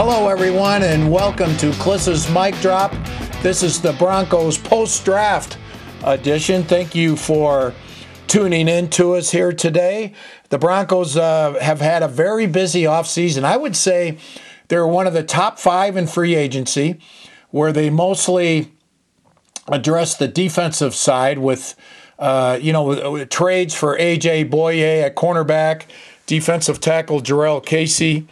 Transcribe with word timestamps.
Hello, 0.00 0.28
everyone, 0.28 0.84
and 0.84 1.10
welcome 1.10 1.56
to 1.56 1.72
Klis's 1.72 2.30
Mic 2.30 2.54
Drop. 2.60 2.92
This 3.42 3.64
is 3.64 3.80
the 3.80 3.92
Broncos 3.94 4.56
post 4.56 5.04
draft 5.04 5.58
edition. 6.04 6.62
Thank 6.62 6.94
you 6.94 7.16
for 7.16 7.74
tuning 8.28 8.68
in 8.68 8.90
to 8.90 9.16
us 9.16 9.32
here 9.32 9.52
today. 9.52 10.12
The 10.50 10.58
Broncos 10.58 11.16
uh, 11.16 11.54
have 11.60 11.80
had 11.80 12.04
a 12.04 12.08
very 12.08 12.46
busy 12.46 12.82
offseason. 12.82 13.42
I 13.42 13.56
would 13.56 13.74
say 13.74 14.18
they're 14.68 14.86
one 14.86 15.08
of 15.08 15.14
the 15.14 15.24
top 15.24 15.58
five 15.58 15.96
in 15.96 16.06
free 16.06 16.36
agency, 16.36 17.00
where 17.50 17.72
they 17.72 17.90
mostly 17.90 18.72
address 19.66 20.14
the 20.14 20.28
defensive 20.28 20.94
side 20.94 21.38
with, 21.38 21.74
uh, 22.20 22.56
you 22.62 22.72
know, 22.72 23.24
trades 23.24 23.74
for 23.74 23.98
AJ 23.98 24.48
Bouye 24.48 25.02
at 25.02 25.16
cornerback, 25.16 25.86
defensive 26.26 26.78
tackle 26.78 27.20
Jurrell 27.20 27.66
Casey 27.66 28.28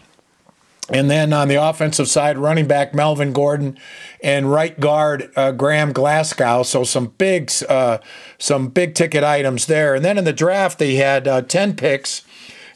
and 0.88 1.10
then 1.10 1.32
on 1.32 1.48
the 1.48 1.56
offensive 1.56 2.08
side, 2.08 2.38
running 2.38 2.68
back 2.68 2.94
Melvin 2.94 3.32
Gordon 3.32 3.76
and 4.22 4.50
right 4.50 4.78
guard 4.78 5.30
uh, 5.34 5.50
Graham 5.50 5.92
Glasgow. 5.92 6.62
So 6.62 6.84
some 6.84 7.08
big, 7.18 7.50
uh, 7.68 7.98
some 8.38 8.68
big 8.68 8.94
ticket 8.94 9.24
items 9.24 9.66
there. 9.66 9.94
And 9.94 10.04
then 10.04 10.16
in 10.16 10.24
the 10.24 10.32
draft, 10.32 10.78
they 10.78 10.94
had 10.94 11.26
uh, 11.26 11.42
ten 11.42 11.74
picks, 11.74 12.22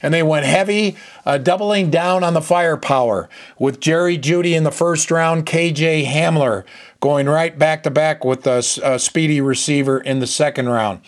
and 0.02 0.12
they 0.12 0.24
went 0.24 0.44
heavy, 0.44 0.96
uh, 1.24 1.38
doubling 1.38 1.90
down 1.90 2.24
on 2.24 2.34
the 2.34 2.42
firepower 2.42 3.28
with 3.58 3.80
Jerry 3.80 4.18
Jeudy 4.18 4.56
in 4.56 4.64
the 4.64 4.72
first 4.72 5.10
round, 5.10 5.46
KJ 5.46 6.06
Hamler 6.06 6.64
going 6.98 7.28
right 7.28 7.58
back 7.58 7.82
to 7.84 7.90
back 7.90 8.24
with 8.24 8.46
a, 8.46 8.58
a 8.82 8.98
speedy 8.98 9.40
receiver 9.40 9.98
in 9.98 10.18
the 10.18 10.26
second 10.26 10.68
round. 10.68 11.00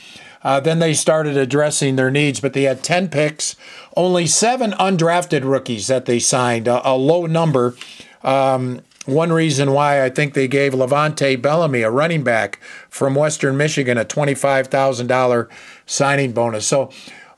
Uh, 0.45 0.61
then 0.61 0.79
they 0.79 0.95
started 0.95 1.37
addressing 1.37 1.97
their 1.97 2.11
needs, 2.11 2.41
but 2.41 2.53
they 2.53 2.65
had 2.65 2.83
10 2.83 3.09
picks, 3.09 3.57
only 3.97 4.27
seven 4.27 4.73
undrafted 4.73 5.45
rookies 5.45 5.87
that 5.87 6.07
they 6.07 6.19
signed, 6.19 6.67
a, 6.67 6.89
a 6.89 6.97
low 6.97 7.27
number. 7.27 7.75
Um, 8.25 8.83
one 9.05 9.33
reason 9.33 9.73
why 9.73 10.05
I 10.05 10.11
think 10.11 10.35
they 10.35 10.47
gave 10.47 10.73
LeVante 10.73 11.41
Bellamy, 11.41 11.83
a 11.83 11.91
running 11.91 12.23
back 12.23 12.61
from 12.89 13.15
Western 13.15 13.57
Michigan, 13.57 13.99
a 13.99 14.05
$25,000 14.05 15.49
signing 15.87 16.33
bonus. 16.33 16.67
So 16.67 16.91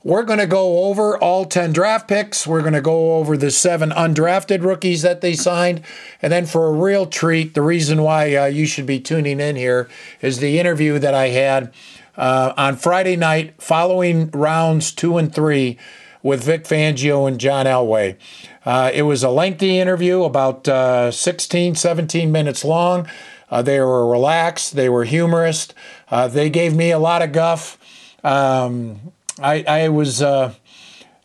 we're 0.03 0.23
going 0.23 0.37
to 0.37 0.45
go 0.45 0.83
over 0.85 1.17
all 1.17 1.45
10 1.45 1.73
draft 1.73 2.07
picks. 2.07 2.45
We're 2.45 2.61
going 2.61 2.73
to 2.73 2.81
go 2.81 3.15
over 3.15 3.35
the 3.35 3.49
seven 3.49 3.89
undrafted 3.89 4.63
rookies 4.63 5.01
that 5.01 5.21
they 5.21 5.33
signed. 5.33 5.81
And 6.21 6.31
then 6.31 6.45
for 6.45 6.67
a 6.67 6.71
real 6.71 7.07
treat, 7.07 7.55
the 7.55 7.63
reason 7.63 8.03
why 8.03 8.35
uh, 8.35 8.45
you 8.45 8.67
should 8.67 8.85
be 8.85 8.99
tuning 8.99 9.39
in 9.39 9.55
here 9.55 9.89
is 10.21 10.37
the 10.37 10.59
interview 10.59 10.99
that 10.99 11.15
I 11.15 11.29
had 11.29 11.73
uh, 12.17 12.53
on 12.57 12.75
Friday 12.75 13.15
night 13.15 13.61
following 13.61 14.29
rounds 14.31 14.91
two 14.91 15.17
and 15.17 15.33
three 15.33 15.77
with 16.25 16.43
Vic 16.43 16.63
Fangio 16.63 17.27
and 17.27 17.39
John 17.39 17.67
Elway. 17.67 18.17
Uh, 18.65 18.89
it 18.91 19.03
was 19.03 19.23
a 19.23 19.29
lengthy 19.29 19.77
interview, 19.77 20.23
about 20.23 20.67
uh, 20.67 21.11
16, 21.11 21.75
17 21.75 22.31
minutes 22.31 22.65
long. 22.65 23.07
Uh, 23.51 23.61
they 23.61 23.79
were 23.79 24.09
relaxed, 24.09 24.75
they 24.75 24.89
were 24.89 25.03
humorous. 25.03 25.67
Uh, 26.09 26.27
they 26.27 26.49
gave 26.49 26.75
me 26.75 26.89
a 26.89 26.97
lot 26.97 27.21
of 27.21 27.31
guff. 27.31 27.77
Um, 28.23 29.13
I, 29.39 29.63
I, 29.67 29.89
was. 29.89 30.21
Uh, 30.21 30.55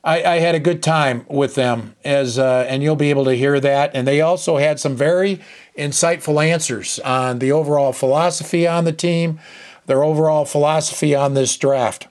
I, 0.05 0.23
I, 0.23 0.39
had 0.41 0.55
a 0.55 0.61
good 0.61 0.83
time 0.83 1.25
with 1.29 1.55
them, 1.55 1.97
as 2.05 2.39
and 2.39 2.83
you'll 2.83 2.97
be 2.97 3.09
able 3.09 3.25
to 3.25 3.35
hear 3.35 3.59
that. 3.59 3.93
And 3.95 4.07
they 4.07 4.21
also 4.21 4.59
had 4.59 4.79
some 4.79 4.97
very 4.97 5.41
insightful 5.79 6.45
answers 6.45 6.99
on 6.99 7.39
the 7.39 7.53
overall 7.53 7.93
philosophy 7.93 8.67
on 8.67 8.85
the 8.85 8.93
team, 8.93 9.41
their 9.91 10.05
overall 10.05 10.45
philosophy 10.45 11.15
on 11.17 11.35
this 11.35 11.57
draft. 11.57 12.07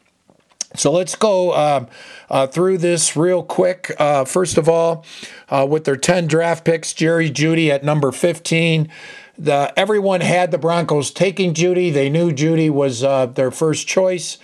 So 0.76 0.92
let's 0.92 1.16
go 1.16 1.52
uh, 1.52 1.86
uh, 2.30 2.48
through 2.48 2.78
this 2.80 3.16
real 3.16 3.42
quick. 3.42 3.96
Uh, 3.98 4.26
first 4.26 4.58
of 4.58 4.68
all, 4.68 5.06
uh, 5.50 5.66
with 5.68 5.86
their 5.86 5.96
10 5.96 6.28
draft 6.28 6.66
picks, 6.66 6.94
Jerry 6.94 7.32
Jeudy 7.32 7.70
at 7.70 7.84
number 7.84 8.12
15. 8.12 8.90
The, 9.38 9.74
everyone 9.78 10.22
had 10.22 10.52
the 10.52 10.58
Broncos 10.58 11.10
taking 11.12 11.54
Jeudy. 11.54 11.92
They 11.92 12.10
knew 12.10 12.32
Jeudy 12.32 12.70
was 12.70 13.04
uh, 13.04 13.28
their 13.28 13.50
first 13.50 13.88
choice. 13.88 14.38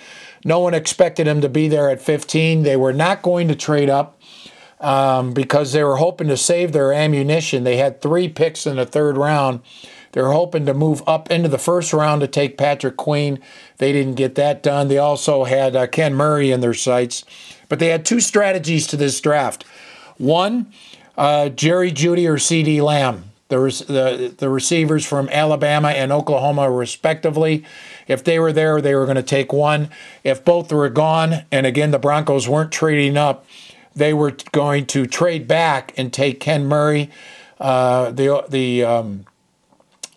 No 0.46 0.62
one 0.62 0.74
expected 0.74 1.28
him 1.28 1.42
to 1.42 1.50
be 1.50 1.68
there 1.68 1.90
at 1.90 2.02
15. 2.02 2.64
They 2.64 2.78
were 2.78 2.94
not 2.94 3.22
going 3.22 3.50
to 3.50 3.56
trade 3.56 3.90
up 3.90 4.20
um, 4.80 5.34
because 5.34 5.74
they 5.74 5.84
were 5.84 5.98
hoping 5.98 6.28
to 6.30 6.38
save 6.38 6.72
their 6.72 6.94
ammunition. 6.94 7.66
They 7.66 7.78
had 7.78 8.02
three 8.02 8.30
picks 8.30 8.66
in 8.66 8.78
the 8.78 8.86
third 8.86 9.18
round. 9.18 9.62
They're 10.16 10.32
hoping 10.32 10.66
to 10.66 10.74
move 10.74 11.04
up 11.06 11.30
into 11.30 11.50
the 11.50 11.58
first 11.58 11.92
round 11.92 12.22
to 12.22 12.28
take 12.28 12.58
Patrick 12.58 12.96
Queen. 12.96 13.38
They 13.80 13.92
didn't 13.92 14.16
get 14.16 14.36
that 14.36 14.64
done. 14.64 14.88
They 14.88 14.98
also 14.98 15.44
had 15.44 15.76
uh, 15.76 15.88
Ken 15.88 16.14
Murray 16.14 16.52
in 16.52 16.62
their 16.62 16.74
sights. 16.74 17.26
But 17.68 17.80
they 17.80 17.90
had 17.90 18.06
two 18.06 18.22
strategies 18.22 18.88
to 18.88 18.96
this 18.96 19.20
draft. 19.20 19.66
One, 20.18 20.72
uh, 21.18 21.50
Jerry 21.50 21.92
Jeudy 21.92 22.30
or 22.30 22.36
CeeDee 22.36 22.82
Lamb, 22.82 23.26
the, 23.50 23.58
the, 23.58 24.34
the 24.38 24.50
receivers 24.50 25.06
from 25.06 25.28
Alabama 25.28 25.90
and 25.90 26.14
Oklahoma, 26.14 26.72
respectively. 26.72 27.66
If 28.08 28.24
they 28.24 28.40
were 28.40 28.54
there, 28.54 28.80
they 28.80 28.96
were 28.96 29.04
going 29.04 29.18
to 29.18 29.22
take 29.22 29.52
one. 29.52 29.90
If 30.24 30.46
both 30.46 30.72
were 30.72 30.88
gone, 30.88 31.44
and 31.52 31.66
again, 31.66 31.92
the 31.92 32.00
Broncos 32.00 32.48
weren't 32.48 32.72
trading 32.72 33.18
up, 33.18 33.46
they 33.94 34.14
were 34.14 34.38
going 34.54 34.86
to 34.86 35.08
trade 35.08 35.46
back 35.46 35.94
and 35.98 36.14
take 36.14 36.40
Ken 36.40 36.66
Murray, 36.66 37.12
uh, 37.60 38.12
the, 38.12 38.46
the 38.48 38.82
um, 38.86 39.26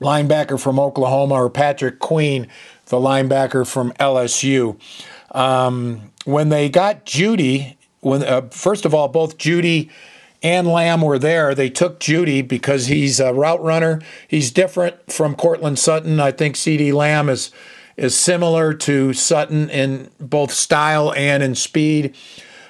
linebacker 0.00 0.60
from 0.60 0.78
Oklahoma, 0.78 1.34
or 1.34 1.50
Patrick 1.50 1.98
Queen, 1.98 2.48
the 2.86 2.96
linebacker 2.96 3.66
from 3.66 3.92
LSU. 3.94 4.78
Um, 5.32 6.12
when 6.24 6.48
they 6.48 6.68
got 6.68 7.04
Jeudy, 7.04 7.76
when 8.00 8.22
uh, 8.22 8.42
first 8.50 8.84
of 8.84 8.94
all, 8.94 9.08
both 9.08 9.38
Jeudy 9.38 9.90
and 10.42 10.68
Lamb 10.68 11.02
were 11.02 11.18
there. 11.18 11.54
They 11.54 11.70
took 11.70 12.00
Jeudy 12.00 12.46
because 12.46 12.86
he's 12.86 13.20
a 13.20 13.34
route 13.34 13.62
runner. 13.62 14.00
He's 14.28 14.50
different 14.50 15.12
from 15.12 15.34
Courtland 15.34 15.78
Sutton. 15.78 16.20
I 16.20 16.32
think 16.32 16.56
CeeDee 16.56 16.92
Lamb 16.92 17.28
is 17.28 17.50
is 17.96 18.16
similar 18.16 18.72
to 18.72 19.12
Sutton 19.12 19.68
in 19.70 20.08
both 20.20 20.52
style 20.52 21.12
and 21.14 21.42
in 21.42 21.56
speed. 21.56 22.14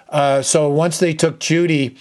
Uh, 0.08 0.40
so 0.40 0.70
once 0.70 0.98
they 0.98 1.12
took 1.12 1.38
Jeudy, 1.38 1.98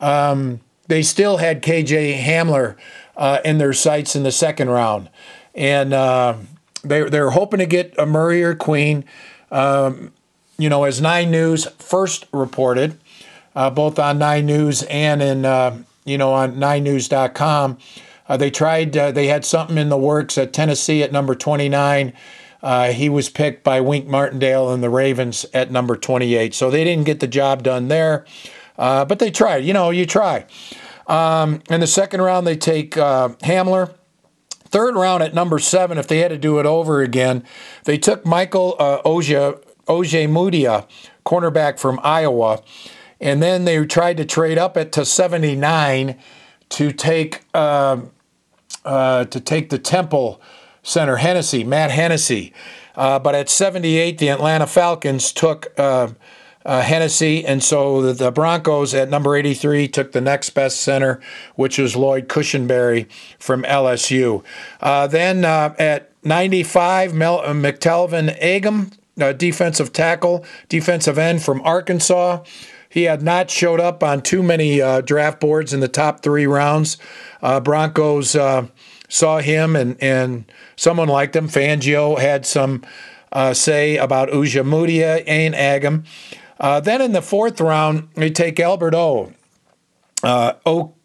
um, 0.00 0.58
they 0.88 1.00
still 1.02 1.36
had 1.36 1.62
KJ 1.62 2.20
Hamler 2.20 2.76
uh, 3.16 3.38
in 3.44 3.58
their 3.58 3.72
sights 3.72 4.16
in 4.16 4.22
the 4.22 4.32
second 4.32 4.70
round, 4.70 5.08
and 5.54 5.92
uh, 5.92 6.36
they 6.82 7.08
they're 7.08 7.30
hoping 7.30 7.58
to 7.58 7.66
get 7.66 7.94
a 7.98 8.06
Murray 8.06 8.42
or 8.42 8.54
Queen. 8.54 9.04
Um, 9.50 10.12
you 10.58 10.68
know, 10.68 10.84
as 10.84 11.00
Nine 11.00 11.30
News 11.30 11.66
first 11.78 12.26
reported, 12.32 12.98
uh, 13.54 13.70
both 13.70 13.98
on 13.98 14.18
Nine 14.18 14.46
News 14.46 14.82
and 14.84 15.22
in 15.22 15.44
uh, 15.44 15.82
you 16.04 16.18
know 16.18 16.32
on 16.32 16.56
NineNews.com, 16.56 17.78
uh, 18.28 18.36
they 18.36 18.50
tried. 18.50 18.96
Uh, 18.96 19.12
they 19.12 19.26
had 19.26 19.44
something 19.44 19.78
in 19.78 19.88
the 19.88 19.98
works 19.98 20.38
at 20.38 20.52
Tennessee 20.52 21.02
at 21.02 21.12
number 21.12 21.34
29. 21.34 22.12
he 22.92 23.08
was 23.08 23.28
picked 23.28 23.62
by 23.62 23.80
Wink 23.80 24.06
Martindale 24.06 24.72
and 24.72 24.82
the 24.82 24.90
Ravens 24.90 25.46
at 25.54 25.70
number 25.70 25.96
28. 25.96 26.54
So 26.54 26.70
they 26.70 26.84
didn't 26.84 27.04
get 27.04 27.20
the 27.20 27.26
job 27.28 27.62
done 27.62 27.88
there, 27.88 28.24
but 28.76 29.18
they 29.18 29.30
tried. 29.30 29.64
You 29.64 29.72
know, 29.72 29.90
you 29.90 30.06
try. 30.06 30.46
Um, 31.06 31.62
in 31.70 31.80
the 31.80 31.86
second 31.86 32.22
round, 32.22 32.46
they 32.46 32.56
take 32.56 32.96
uh, 32.96 33.30
Hamler. 33.42 33.94
Third 34.64 34.96
round 34.96 35.22
at 35.22 35.34
number 35.34 35.58
seven, 35.58 35.98
if 35.98 36.08
they 36.08 36.18
had 36.18 36.28
to 36.28 36.38
do 36.38 36.58
it 36.58 36.66
over 36.66 37.00
again, 37.00 37.44
they 37.84 37.96
took 37.96 38.26
Michael 38.26 38.74
uh, 38.78 39.02
Oja, 39.02 39.62
Ojemudia, 39.86 40.88
cornerback 41.24 41.78
from 41.78 42.00
Iowa. 42.02 42.62
And 43.20 43.42
then 43.42 43.64
they 43.66 43.84
tried 43.86 44.16
to 44.16 44.24
trade 44.24 44.58
up 44.58 44.76
it 44.76 44.90
to 44.92 45.04
79 45.04 46.18
to 46.70 46.92
take 46.92 47.42
uh, 47.54 48.00
uh, 48.84 49.24
to 49.26 49.40
take 49.40 49.70
the 49.70 49.78
Temple 49.78 50.40
center 50.82 51.16
Hennessy, 51.16 51.64
Matt 51.64 51.90
Hennessy. 51.90 52.52
Uh, 52.96 53.18
but 53.18 53.34
at 53.34 53.48
78, 53.48 54.18
the 54.18 54.28
Atlanta 54.28 54.66
Falcons 54.66 55.32
took 55.32 55.72
uh, 56.64 56.80
Hennessy. 56.82 57.44
And 57.44 57.62
so 57.62 58.00
the, 58.00 58.12
the, 58.12 58.30
Broncos 58.30 58.94
at 58.94 59.10
number 59.10 59.36
83 59.36 59.88
took 59.88 60.12
the 60.12 60.20
next 60.20 60.50
best 60.50 60.80
center, 60.80 61.20
which 61.56 61.78
was 61.78 61.94
Lloyd 61.94 62.28
Cushenberry 62.28 63.10
from 63.38 63.62
LSU. 63.64 64.42
Uh, 64.80 65.06
then 65.06 65.44
uh, 65.44 65.74
at 65.78 66.10
95, 66.24 67.14
Mel, 67.14 67.40
uh, 67.40 67.52
McTelvin 67.52 68.36
Agim, 68.40 68.90
uh, 69.20 69.32
defensive 69.32 69.92
tackle, 69.92 70.44
defensive 70.68 71.18
end 71.18 71.42
from 71.42 71.60
Arkansas. 71.62 72.42
He 72.88 73.04
had 73.04 73.22
not 73.22 73.50
showed 73.50 73.80
up 73.80 74.02
on 74.02 74.22
too 74.22 74.42
many 74.42 74.80
uh, 74.80 75.00
draft 75.00 75.40
boards 75.40 75.74
in 75.74 75.80
the 75.80 75.88
top 75.88 76.22
three 76.22 76.46
rounds. 76.46 76.96
Broncos 77.62 78.36
saw 79.08 79.38
him 79.38 79.76
and, 79.76 80.00
and 80.00 80.50
someone 80.76 81.08
liked 81.08 81.34
him. 81.34 81.48
Fangio 81.48 82.18
had 82.18 82.46
some 82.46 82.82
say 83.52 83.96
about 83.96 84.28
Ojemudia 84.28 85.24
and 85.26 85.56
Agim. 85.56 86.04
Uh, 86.58 86.80
then 86.80 87.00
in 87.02 87.12
the 87.12 87.22
fourth 87.22 87.60
round, 87.60 88.08
they 88.14 88.30
take 88.30 88.60
Albert 88.60 88.94
O. 88.94 89.32
Uh, 90.22 90.54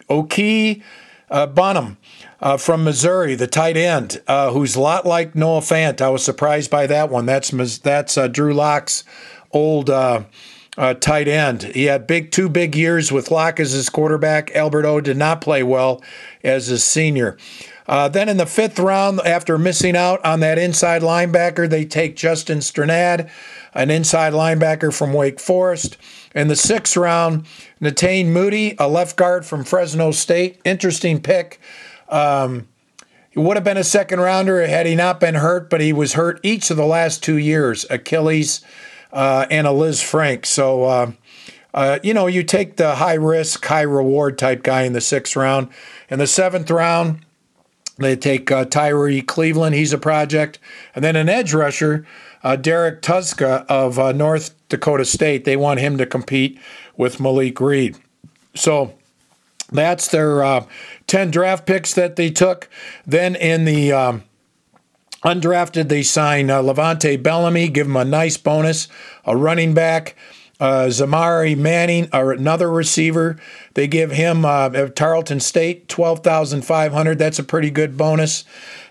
Oki 0.09 0.81
uh, 1.29 1.45
Bonham 1.45 1.97
uh, 2.41 2.57
from 2.57 2.83
Missouri, 2.83 3.35
the 3.35 3.47
tight 3.47 3.77
end, 3.77 4.21
uh, 4.27 4.51
who's 4.51 4.75
a 4.75 4.79
lot 4.79 5.05
like 5.05 5.35
Noah 5.35 5.59
Fant. 5.59 6.01
I 6.01 6.09
was 6.09 6.23
surprised 6.23 6.71
by 6.71 6.87
that 6.87 7.09
one. 7.09 7.25
That's 7.25 7.49
that's 7.79 8.17
uh, 8.17 8.27
Drew 8.27 8.53
Lock's 8.53 9.03
old 9.51 9.89
uh, 9.89 10.23
tight 11.01 11.27
end. 11.27 11.63
He 11.63 11.85
had 11.85 12.07
big 12.07 12.31
two 12.31 12.49
big 12.49 12.75
years 12.75 13.11
with 13.11 13.29
Lock 13.29 13.59
as 13.59 13.73
his 13.73 13.89
quarterback. 13.89 14.55
Alberto 14.55 15.01
did 15.01 15.17
not 15.17 15.41
play 15.41 15.63
well 15.63 16.01
as 16.43 16.67
his 16.67 16.83
senior. 16.83 17.37
Then 17.87 18.29
in 18.29 18.37
the 18.37 18.45
fifth 18.45 18.79
round, 18.79 19.19
after 19.25 19.57
missing 19.57 19.97
out 19.97 20.23
on 20.23 20.39
that 20.39 20.57
inside 20.57 21.01
linebacker, 21.01 21.69
they 21.69 21.83
take 21.83 22.15
Justin 22.15 22.59
Strnad, 22.59 23.29
an 23.73 23.89
inside 23.89 24.33
linebacker 24.33 24.93
from 24.93 25.13
Wake 25.13 25.39
Forest. 25.39 25.97
In 26.35 26.47
the 26.47 26.55
sixth 26.55 26.95
round, 26.95 27.45
Netane 27.81 28.27
Muti, 28.27 28.75
a 28.77 28.87
left 28.87 29.15
guard 29.15 29.45
from 29.45 29.63
Fresno 29.63 30.11
State. 30.11 30.59
Interesting 30.65 31.21
pick. 31.21 31.59
Um, 32.07 32.67
he 33.29 33.39
would 33.39 33.57
have 33.57 33.63
been 33.63 33.77
a 33.77 33.83
second 33.83 34.19
rounder 34.19 34.65
had 34.65 34.85
he 34.85 34.95
not 34.95 35.19
been 35.19 35.35
hurt, 35.35 35.69
but 35.69 35.81
he 35.81 35.93
was 35.93 36.13
hurt 36.13 36.39
each 36.43 36.71
of 36.71 36.77
the 36.77 36.85
last 36.85 37.23
two 37.23 37.37
years 37.37 37.85
Achilles 37.89 38.61
uh, 39.13 39.45
and 39.51 39.67
a 39.67 39.71
Lisfranc. 39.71 40.45
So, 40.45 40.83
uh, 40.83 41.11
uh, 41.73 41.99
you 42.01 42.13
know, 42.13 42.27
you 42.27 42.43
take 42.43 42.77
the 42.77 42.95
high 42.95 43.13
risk, 43.13 43.63
high 43.65 43.81
reward 43.81 44.37
type 44.37 44.63
guy 44.63 44.83
in 44.83 44.93
the 44.93 45.01
sixth 45.01 45.35
round. 45.35 45.69
In 46.09 46.17
the 46.17 46.27
seventh 46.27 46.71
round, 46.71 47.23
they 47.97 48.15
take 48.15 48.51
uh, 48.51 48.65
Tyrie 48.65 49.21
Cleveland, 49.21 49.75
he's 49.75 49.93
a 49.93 49.97
project. 49.97 50.57
And 50.95 51.03
then 51.03 51.15
an 51.15 51.29
edge 51.29 51.53
rusher, 51.53 52.07
uh, 52.43 52.55
Derrek 52.55 53.01
Tuszka 53.01 53.65
of 53.67 53.99
uh, 53.99 54.11
North 54.11 54.55
Dakota 54.69 55.05
State. 55.05 55.45
They 55.45 55.57
want 55.57 55.79
him 55.79 55.97
to 55.97 56.05
compete 56.05 56.59
with 56.97 57.19
Malik 57.19 57.59
Reed. 57.59 57.97
So 58.55 58.93
that's 59.71 60.07
their 60.09 60.43
uh, 60.43 60.65
10 61.07 61.31
draft 61.31 61.65
picks 61.65 61.93
that 61.93 62.15
they 62.15 62.29
took. 62.29 62.69
Then 63.05 63.35
in 63.35 63.65
the 63.65 63.91
um, 63.91 64.23
undrafted, 65.23 65.89
they 65.89 66.03
sign 66.03 66.49
uh, 66.49 66.61
LeVante 66.61 67.21
Bellamy, 67.21 67.69
give 67.69 67.87
him 67.87 67.95
a 67.95 68.05
nice 68.05 68.37
bonus, 68.37 68.87
a 69.25 69.35
running 69.35 69.73
back. 69.73 70.15
Uh, 70.59 70.87
Zimari 70.87 71.57
Manning, 71.57 72.09
or 72.11 72.33
another 72.33 72.69
receiver, 72.69 73.37
they 73.75 73.87
give 73.87 74.11
him 74.11 74.43
uh, 74.43 74.69
Tarleton 74.89 75.39
State 75.39 75.87
twelve 75.87 76.19
thousand 76.19 76.63
five 76.63 76.91
hundred. 76.91 77.17
That's 77.17 77.39
a 77.39 77.43
pretty 77.43 77.71
good 77.71 77.95
bonus. 77.95 78.43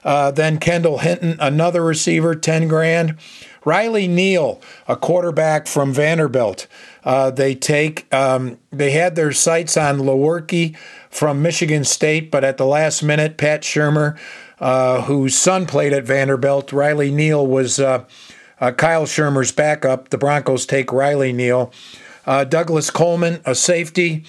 Uh, 0.03 0.31
then 0.31 0.59
Kendall 0.59 0.99
Hinton, 0.99 1.37
another 1.39 1.85
receiver, 1.85 2.35
ten 2.35 2.69
grand. 2.69 3.17
Riley 3.65 4.09
Neal, 4.09 4.63
a 4.87 4.97
quarterback 4.97 5.67
from 5.67 5.93
Vanderbilt. 5.93 6.67
Uh, 7.05 7.31
they 7.31 7.55
take. 7.55 8.13
Um, 8.15 8.57
they 8.71 8.93
had 8.93 9.15
their 9.15 9.33
sights 9.33 9.77
on 9.77 9.99
Lewerke 9.99 10.75
from 11.11 11.43
Michigan 11.43 11.85
State, 11.85 12.31
but 12.31 12.45
at 12.45 12.57
the 12.57 12.65
last 12.65 13.03
minute, 13.03 13.37
Pat 13.37 13.61
Shurmur, 13.63 14.19
uh, 14.59 15.03
whose 15.03 15.37
son 15.37 15.67
played 15.67 15.93
at 15.93 16.05
Vanderbilt, 16.05 16.73
Riley 16.73 17.11
Neal 17.11 17.47
was 17.47 17.79
uh, 18.61 18.73
Kyle 18.73 19.05
Shurmur's 19.05 19.53
backup. 19.53 20.11
The 20.11 20.19
Broncos 20.19 20.67
take 20.67 20.93
Riley 20.93 21.33
Neal. 21.33 21.73
Uh, 22.27 22.45
Douglas 22.45 22.91
Coleman, 22.91 23.41
a 23.47 23.55
safety 23.55 24.25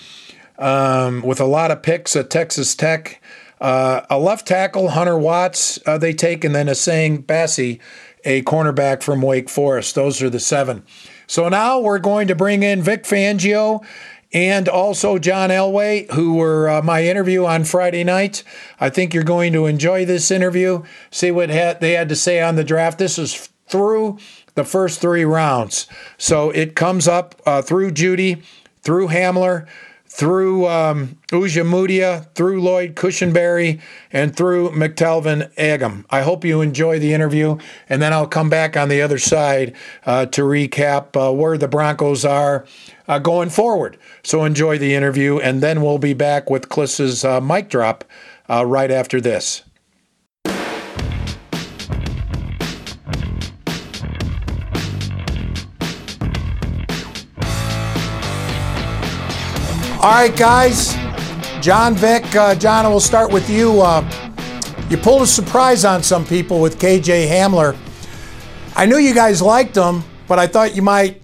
um, 0.57 1.21
with 1.21 1.39
a 1.39 1.45
lot 1.45 1.71
of 1.71 1.81
picks 1.81 2.15
at 2.15 2.29
Texas 2.29 2.75
Tech. 2.75 3.21
Uh, 3.59 4.05
a 4.09 4.17
left 4.17 4.47
tackle, 4.47 4.91
Hunter 4.91 5.17
Watts, 5.17 5.79
uh, 5.85 5.97
they 5.97 6.13
take, 6.13 6.45
and 6.45 6.55
then 6.55 6.67
Essang 6.67 7.25
Bassey, 7.25 7.79
a 8.23 8.41
cornerback 8.43 9.03
from 9.03 9.21
Wake 9.21 9.49
Forest. 9.49 9.95
Those 9.95 10.21
are 10.21 10.29
the 10.29 10.39
seven. 10.39 10.83
So 11.27 11.49
now 11.49 11.79
we're 11.79 11.99
going 11.99 12.27
to 12.29 12.35
bring 12.35 12.63
in 12.63 12.81
Vic 12.81 13.03
Fangio 13.03 13.83
and 14.31 14.69
also 14.69 15.17
John 15.17 15.49
Elway, 15.49 16.09
who 16.11 16.35
were 16.35 16.69
uh, 16.69 16.81
my 16.81 17.03
interview 17.03 17.45
on 17.45 17.63
Friday 17.65 18.03
night. 18.03 18.43
I 18.79 18.89
think 18.89 19.13
you're 19.13 19.23
going 19.23 19.53
to 19.53 19.65
enjoy 19.65 20.05
this 20.05 20.31
interview, 20.31 20.83
see 21.11 21.31
what 21.31 21.49
ha- 21.49 21.77
they 21.79 21.93
had 21.93 22.09
to 22.09 22.15
say 22.15 22.41
on 22.41 22.55
the 22.55 22.63
draft. 22.63 22.97
This 22.97 23.17
is 23.17 23.49
through 23.69 24.17
the 24.55 24.63
first 24.63 24.99
three 24.99 25.23
rounds. 25.23 25.87
So 26.17 26.49
it 26.49 26.75
comes 26.75 27.07
up 27.07 27.41
uh, 27.45 27.61
through 27.61 27.91
Jeudy, 27.91 28.43
through 28.81 29.07
Hamler, 29.07 29.67
through 30.11 30.67
um, 30.67 31.17
Ojemudia, 31.31 32.33
through 32.33 32.61
Lloyd 32.61 32.95
Cushenberry, 32.95 33.79
and 34.11 34.35
through 34.35 34.71
McTelvin 34.71 35.51
Agim. 35.55 36.05
I 36.09 36.21
hope 36.21 36.43
you 36.43 36.61
enjoy 36.61 36.99
the 36.99 37.13
interview, 37.13 37.57
and 37.87 38.01
then 38.01 38.11
I'll 38.11 38.27
come 38.27 38.49
back 38.49 38.75
on 38.75 38.89
the 38.89 39.01
other 39.01 39.19
side 39.19 39.75
uh, 40.05 40.25
to 40.25 40.41
recap 40.41 41.15
uh, 41.15 41.31
where 41.31 41.57
the 41.57 41.67
Broncos 41.67 42.25
are 42.25 42.65
uh, 43.07 43.19
going 43.19 43.49
forward. 43.49 43.97
So 44.23 44.43
enjoy 44.43 44.79
the 44.79 44.95
interview, 44.95 45.37
and 45.37 45.61
then 45.61 45.81
we'll 45.81 45.99
be 45.99 46.15
back 46.15 46.49
with 46.49 46.69
Klis's 46.69 47.23
uh, 47.23 47.39
mic 47.39 47.69
drop 47.69 48.03
uh, 48.49 48.65
right 48.65 48.91
after 48.91 49.21
this. 49.21 49.63
All 60.01 60.11
right, 60.11 60.33
guys. 60.33 60.93
John 61.61 61.93
Vic, 61.93 62.33
uh, 62.33 62.55
John, 62.55 62.89
we'll 62.89 63.01
start 63.01 63.33
with 63.33 63.49
you. 63.49 63.81
Uh, 63.81 64.09
you 64.89 64.95
pulled 64.95 65.23
a 65.23 65.27
surprise 65.27 65.83
on 65.83 66.03
some 66.03 66.25
people 66.25 66.61
with 66.61 66.79
KJ 66.79 67.27
Hamler. 67.27 67.75
I 68.77 68.85
knew 68.85 68.95
you 68.95 69.13
guys 69.13 69.41
liked 69.41 69.75
him, 69.75 70.05
but 70.25 70.39
I 70.39 70.47
thought 70.47 70.73
you 70.73 70.81
might 70.81 71.21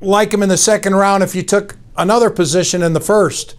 like 0.00 0.34
him 0.34 0.42
in 0.42 0.48
the 0.48 0.56
second 0.56 0.96
round 0.96 1.22
if 1.22 1.36
you 1.36 1.44
took 1.44 1.76
another 1.96 2.30
position 2.30 2.82
in 2.82 2.94
the 2.94 3.00
first. 3.00 3.54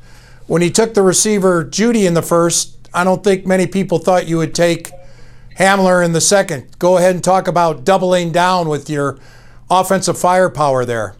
When 0.47 0.61
he 0.61 0.69
took 0.69 0.95
the 0.95 1.01
receiver 1.01 1.63
Jeudy 1.63 2.05
in 2.05 2.13
the 2.13 2.21
first, 2.21 2.89
I 2.93 3.05
don't 3.05 3.23
think 3.23 3.45
many 3.45 3.67
people 3.67 3.99
thought 3.99 4.27
you 4.27 4.35
would 4.35 4.53
take 4.53 4.91
Hamler 5.59 6.03
in 6.03 6.11
the 6.11 6.19
second. 6.19 6.77
Go 6.77 6.97
ahead 6.97 7.15
and 7.15 7.23
talk 7.23 7.47
about 7.47 7.85
doubling 7.85 8.33
down 8.33 8.67
with 8.67 8.89
your 8.89 9.17
offensive 9.69 10.17
firepower 10.17 10.83
there. 10.83 11.15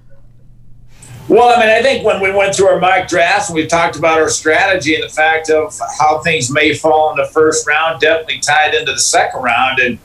Well, 1.28 1.50
I 1.50 1.60
mean, 1.60 1.70
I 1.70 1.82
think 1.82 2.06
when 2.06 2.22
we 2.22 2.32
went 2.32 2.54
through 2.54 2.68
our 2.68 2.80
mock 2.80 3.08
drafts 3.08 3.50
and 3.50 3.56
we 3.56 3.66
talked 3.66 3.96
about 3.96 4.20
our 4.20 4.30
strategy 4.30 4.94
and 4.94 5.04
the 5.04 5.10
fact 5.10 5.50
of 5.50 5.76
how 5.98 6.20
things 6.20 6.52
may 6.52 6.76
fall 6.76 7.10
in 7.12 7.18
the 7.18 7.26
first 7.26 7.68
round, 7.68 8.00
definitely 8.00 8.40
tied 8.40 8.76
into 8.76 8.92
the 8.92 9.00
second 9.00 9.42
round. 9.42 9.80
And, 9.80 9.98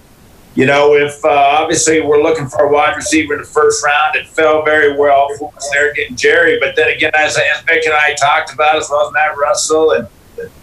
you 0.55 0.65
know, 0.65 0.95
if 0.95 1.23
uh, 1.23 1.29
obviously 1.29 2.01
we're 2.01 2.23
looking 2.23 2.49
for 2.49 2.65
a 2.65 2.73
wide 2.73 2.97
receiver 2.97 3.35
in 3.35 3.41
the 3.41 3.47
first 3.47 3.85
round, 3.85 4.17
it 4.17 4.29
fell 4.29 4.65
very 4.65 4.97
well 4.97 5.29
for 5.39 5.53
us 5.55 5.69
there 5.75 5.93
getting 5.93 6.17
Jerry. 6.17 6.59
But 6.59 6.75
then 6.75 6.89
again, 6.89 7.13
as, 7.15 7.37
as 7.37 7.63
Vic 7.67 7.85
and 7.85 7.95
I 7.95 8.15
talked 8.15 8.55
about, 8.55 8.77
as 8.77 8.89
well 8.91 9.07
as 9.07 9.13
Matt 9.13 9.37
Russell 9.37 9.93
and 9.93 10.09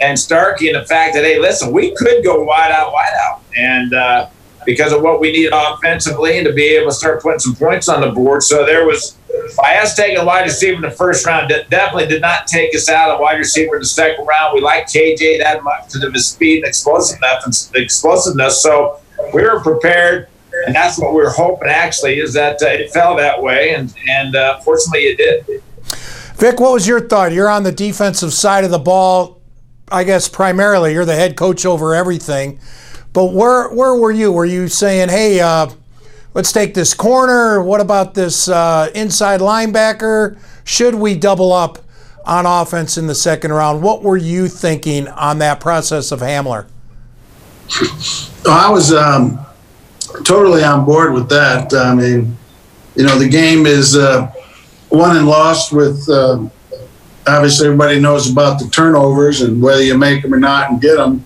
and 0.01 0.17
Starkey, 0.17 0.69
and 0.69 0.81
the 0.81 0.87
fact 0.87 1.13
that, 1.13 1.23
hey, 1.23 1.37
listen, 1.39 1.71
we 1.71 1.93
could 1.95 2.23
go 2.23 2.43
wide 2.43 2.71
out, 2.71 2.93
wide 2.93 3.13
out. 3.27 3.43
And, 3.55 3.93
uh, 3.93 4.27
because 4.67 4.91
of 4.91 5.01
what 5.01 5.21
we 5.21 5.31
need 5.31 5.49
offensively 5.53 6.37
and 6.37 6.45
to 6.45 6.51
be 6.51 6.65
able 6.75 6.89
to 6.89 6.93
start 6.93 7.23
putting 7.23 7.39
some 7.39 7.55
points 7.55 7.87
on 7.87 8.01
the 8.01 8.09
board. 8.11 8.43
So 8.43 8.65
there 8.65 8.85
was 8.85 9.17
by 9.55 9.77
us 9.77 9.95
taking 9.95 10.23
wide 10.25 10.41
receiver 10.41 10.75
in 10.75 10.81
the 10.81 10.91
first 10.91 11.25
round, 11.25 11.47
definitely 11.69 12.05
did 12.05 12.21
not 12.21 12.47
take 12.47 12.75
us 12.75 12.89
out 12.89 13.09
of 13.09 13.21
wide 13.21 13.37
receiver 13.37 13.75
in 13.75 13.81
the 13.81 13.87
second 13.87 14.25
round. 14.25 14.53
We 14.53 14.59
like 14.59 14.87
KJ 14.87 15.39
that 15.39 15.63
much 15.63 15.85
because 15.85 16.03
of 16.03 16.13
his 16.13 16.27
speed 16.27 16.57
and 16.57 16.67
explosiveness. 16.67 17.71
explosiveness. 17.75 18.61
So 18.61 18.99
we 19.33 19.41
were 19.41 19.61
prepared, 19.61 20.27
and 20.65 20.75
that's 20.75 20.99
what 20.99 21.13
we 21.13 21.21
were 21.21 21.29
hoping. 21.29 21.69
Actually, 21.69 22.19
is 22.19 22.33
that 22.33 22.61
uh, 22.61 22.65
it 22.65 22.91
fell 22.91 23.15
that 23.15 23.41
way, 23.41 23.73
and 23.73 23.93
and 24.09 24.35
uh, 24.35 24.59
fortunately 24.59 25.03
it 25.03 25.17
did. 25.17 25.63
Vic, 26.35 26.59
what 26.59 26.73
was 26.73 26.85
your 26.85 26.99
thought? 26.99 27.31
You're 27.31 27.49
on 27.49 27.63
the 27.63 27.71
defensive 27.71 28.33
side 28.33 28.65
of 28.65 28.71
the 28.71 28.79
ball. 28.79 29.41
I 29.89 30.03
guess 30.03 30.27
primarily 30.27 30.91
you're 30.91 31.05
the 31.05 31.15
head 31.15 31.37
coach 31.37 31.65
over 31.65 31.95
everything. 31.95 32.59
But 33.17 33.33
where 33.33 33.69
where 33.69 33.95
were 33.95 34.11
you? 34.11 34.31
Were 34.31 34.45
you 34.45 34.67
saying, 34.67 35.09
"Hey, 35.09 35.39
uh, 35.39 35.69
let's 36.35 36.51
take 36.51 36.75
this 36.75 36.93
corner. 36.93 37.63
What 37.63 37.81
about 37.81 38.13
this 38.13 38.47
uh, 38.47 38.91
inside 38.93 39.39
linebacker? 39.39 40.37
Should 40.63 40.93
we 40.93 41.15
double 41.15 41.51
up 41.51 41.79
on 42.25 42.45
offense 42.45 42.95
in 42.95 43.07
the 43.07 43.15
second 43.15 43.53
round? 43.53 43.81
What 43.81 44.03
were 44.03 44.17
you 44.17 44.47
thinking 44.47 45.07
on 45.07 45.39
that 45.39 45.59
process 45.59 46.11
of 46.11 46.19
Hamler? 46.19 46.67
I 48.47 48.69
was 48.69 48.93
um, 48.93 49.43
totally 50.23 50.63
on 50.63 50.85
board 50.85 51.11
with 51.11 51.27
that. 51.29 51.73
I 51.73 51.95
mean, 51.95 52.37
you 52.93 53.03
know, 53.03 53.17
the 53.17 53.27
game 53.27 53.65
is 53.65 53.97
uh, 53.97 54.31
won 54.91 55.17
and 55.17 55.25
lost 55.25 55.73
with. 55.73 56.07
Uh, 56.07 56.47
obviously, 57.25 57.65
everybody 57.65 57.99
knows 57.99 58.29
about 58.29 58.59
the 58.59 58.67
turnovers 58.69 59.41
and 59.41 59.59
whether 59.59 59.81
you 59.81 59.97
make 59.97 60.21
them 60.21 60.35
or 60.35 60.39
not 60.39 60.69
and 60.69 60.79
get 60.79 60.97
them, 60.97 61.25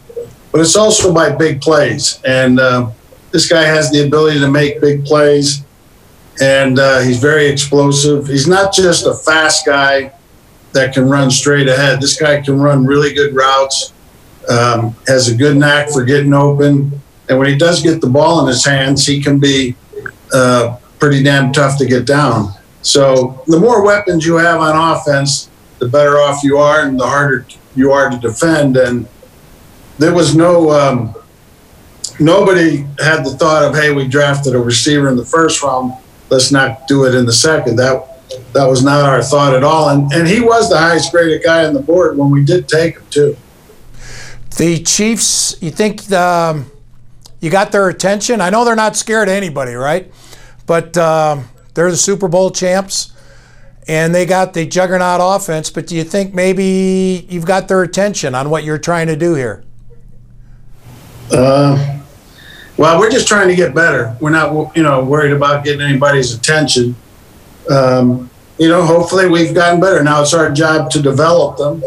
but 0.51 0.61
it's 0.61 0.75
also 0.75 1.13
by 1.13 1.33
big 1.35 1.61
plays 1.61 2.21
and 2.25 2.59
uh, 2.59 2.91
this 3.31 3.47
guy 3.47 3.63
has 3.63 3.89
the 3.91 4.05
ability 4.05 4.39
to 4.39 4.49
make 4.49 4.81
big 4.81 5.05
plays, 5.05 5.63
and 6.41 6.77
uh, 6.77 6.99
he's 6.99 7.19
very 7.19 7.47
explosive. 7.47 8.27
He's 8.27 8.47
not 8.47 8.73
just 8.73 9.05
a 9.05 9.13
fast 9.13 9.65
guy 9.65 10.13
that 10.73 10.93
can 10.93 11.09
run 11.09 11.31
straight 11.31 11.67
ahead. 11.67 12.01
This 12.01 12.19
guy 12.19 12.41
can 12.41 12.59
run 12.59 12.85
really 12.85 13.13
good 13.13 13.33
routes, 13.33 13.93
um, 14.49 14.95
has 15.07 15.29
a 15.29 15.35
good 15.35 15.57
knack 15.57 15.89
for 15.89 16.03
getting 16.03 16.33
open, 16.33 17.01
and 17.29 17.39
when 17.39 17.47
he 17.47 17.57
does 17.57 17.81
get 17.81 18.01
the 18.01 18.09
ball 18.09 18.41
in 18.41 18.47
his 18.47 18.65
hands, 18.65 19.05
he 19.05 19.21
can 19.21 19.39
be 19.39 19.75
uh, 20.33 20.77
pretty 20.99 21.23
damn 21.23 21.53
tough 21.53 21.77
to 21.77 21.85
get 21.85 22.05
down. 22.05 22.53
So 22.81 23.43
the 23.47 23.59
more 23.59 23.85
weapons 23.85 24.25
you 24.25 24.35
have 24.35 24.59
on 24.59 24.97
offense, 24.97 25.49
the 25.79 25.87
better 25.87 26.17
off 26.17 26.43
you 26.43 26.57
are, 26.57 26.81
and 26.81 26.99
the 26.99 27.07
harder 27.07 27.45
you 27.75 27.91
are 27.91 28.09
to 28.09 28.17
defend. 28.17 28.75
And 28.75 29.07
there 29.97 30.13
was 30.13 30.35
no 30.35 30.71
um, 30.71 31.15
nobody 32.19 32.85
had 32.99 33.23
the 33.23 33.35
thought 33.37 33.63
of, 33.63 33.75
hey, 33.75 33.91
we 33.91 34.07
drafted 34.07 34.55
a 34.55 34.59
receiver 34.59 35.09
in 35.09 35.17
the 35.17 35.25
first 35.25 35.61
round. 35.63 35.93
Let's 36.29 36.51
not 36.51 36.87
do 36.87 37.05
it 37.05 37.15
in 37.15 37.25
the 37.25 37.33
second. 37.33 37.75
That 37.75 38.07
that 38.53 38.65
was 38.65 38.83
not 38.83 39.03
our 39.03 39.21
thought 39.21 39.53
at 39.53 39.63
all. 39.63 39.89
And 39.89 40.11
and 40.13 40.27
he 40.27 40.39
was 40.39 40.69
the 40.69 40.77
highest 40.77 41.11
graded 41.11 41.43
guy 41.43 41.65
on 41.65 41.73
the 41.73 41.81
board 41.81 42.17
when 42.17 42.29
we 42.29 42.43
did 42.43 42.67
take 42.67 42.95
him 42.95 43.05
too. 43.09 43.37
The 44.57 44.83
Chiefs, 44.83 45.55
you 45.61 45.71
think 45.71 46.03
the, 46.03 46.21
um, 46.21 46.71
you 47.39 47.49
got 47.49 47.71
their 47.71 47.87
attention? 47.87 48.41
I 48.41 48.49
know 48.49 48.65
they're 48.65 48.75
not 48.75 48.95
scared 48.97 49.29
of 49.29 49.33
anybody, 49.33 49.73
right? 49.73 50.11
But 50.67 50.97
um, 50.97 51.49
they're 51.73 51.89
the 51.89 51.97
Super 51.97 52.27
Bowl 52.27 52.51
champs, 52.51 53.13
and 53.87 54.13
they 54.13 54.25
got 54.25 54.53
the 54.53 54.65
juggernaut 54.65 55.19
offense. 55.23 55.69
But 55.69 55.87
do 55.87 55.95
you 55.95 56.03
think 56.03 56.33
maybe 56.33 57.25
you've 57.29 57.45
got 57.45 57.69
their 57.69 57.81
attention 57.81 58.35
on 58.35 58.49
what 58.49 58.63
you're 58.63 58.77
trying 58.77 59.07
to 59.07 59.15
do 59.15 59.35
here? 59.35 59.63
Uh, 61.31 61.99
well, 62.77 62.99
we're 62.99 63.11
just 63.11 63.27
trying 63.27 63.47
to 63.47 63.55
get 63.55 63.75
better. 63.75 64.15
We're 64.19 64.31
not, 64.31 64.75
you 64.75 64.83
know, 64.83 65.03
worried 65.03 65.33
about 65.33 65.63
getting 65.63 65.81
anybody's 65.81 66.33
attention. 66.33 66.95
Um, 67.69 68.29
you 68.57 68.69
know, 68.69 68.83
hopefully 68.83 69.27
we've 69.27 69.53
gotten 69.53 69.79
better. 69.79 70.03
Now 70.03 70.21
it's 70.21 70.33
our 70.33 70.51
job 70.51 70.89
to 70.91 71.01
develop 71.01 71.57
them, 71.57 71.83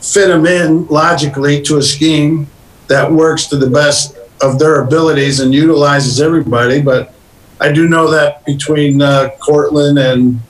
fit 0.00 0.28
them 0.28 0.46
in 0.46 0.86
logically 0.86 1.62
to 1.62 1.78
a 1.78 1.82
scheme 1.82 2.46
that 2.88 3.10
works 3.10 3.46
to 3.46 3.56
the 3.56 3.68
best 3.68 4.16
of 4.40 4.58
their 4.58 4.82
abilities 4.82 5.40
and 5.40 5.52
utilizes 5.52 6.20
everybody. 6.20 6.80
But 6.80 7.14
I 7.60 7.72
do 7.72 7.88
know 7.88 8.10
that 8.10 8.44
between 8.44 9.02
uh, 9.02 9.30
Courtland 9.40 9.98
and 9.98 10.40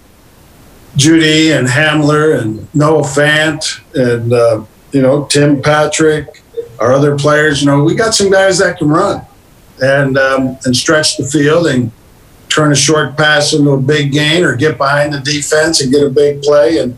Jeudy 0.97 1.57
and 1.57 1.69
Hamler 1.69 2.41
and 2.41 2.73
Noah 2.75 3.03
Fant 3.03 3.81
and 3.95 4.33
uh, 4.33 4.65
you 4.93 5.03
know 5.03 5.27
Tim 5.27 5.63
Patrick, 5.63 6.43
our 6.81 6.93
other 6.93 7.17
players, 7.17 7.61
you 7.61 7.67
know, 7.67 7.83
we 7.83 7.95
got 7.95 8.15
some 8.15 8.31
guys 8.31 8.59
that 8.59 8.79
can 8.79 8.89
run 8.89 9.25
and 9.81 10.19
um, 10.19 10.59
and 10.65 10.77
stretch 10.77 11.17
the 11.17 11.25
field 11.25 11.67
and 11.67 11.91
turn 12.49 12.73
a 12.73 12.77
short 12.77 13.17
pass 13.17 13.53
into 13.53 13.71
a 13.71 13.81
big 13.81 14.13
gain 14.13 14.45
or 14.45 14.57
get 14.57 14.79
behind 14.79 15.13
the 15.13 15.21
defense 15.21 15.81
and 15.81 15.93
get 15.93 16.03
a 16.05 16.11
big 16.11 16.43
play. 16.43 16.79
And 16.79 16.97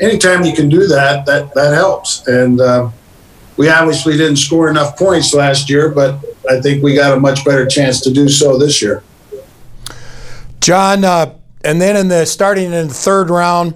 anytime 0.00 0.44
you 0.44 0.54
can 0.54 0.68
do 0.68 0.86
that, 0.86 1.26
that 1.26 1.54
that 1.54 1.74
helps. 1.74 2.26
And 2.26 2.60
uh, 2.60 2.90
we 3.56 3.68
obviously 3.68 4.16
didn't 4.16 4.36
score 4.36 4.70
enough 4.70 4.96
points 4.96 5.34
last 5.34 5.68
year, 5.68 5.90
but 5.90 6.18
I 6.48 6.60
think 6.60 6.82
we 6.82 6.94
got 6.94 7.16
a 7.16 7.20
much 7.20 7.44
better 7.44 7.66
chance 7.66 8.00
to 8.02 8.12
do 8.12 8.28
so 8.28 8.58
this 8.58 8.80
year. 8.80 9.02
John, 10.60 11.04
uh, 11.04 11.34
and 11.64 11.80
then 11.80 11.96
in 11.96 12.08
the 12.08 12.24
starting 12.26 12.72
in 12.72 12.88
the 12.88 12.94
third 12.94 13.30
round, 13.30 13.74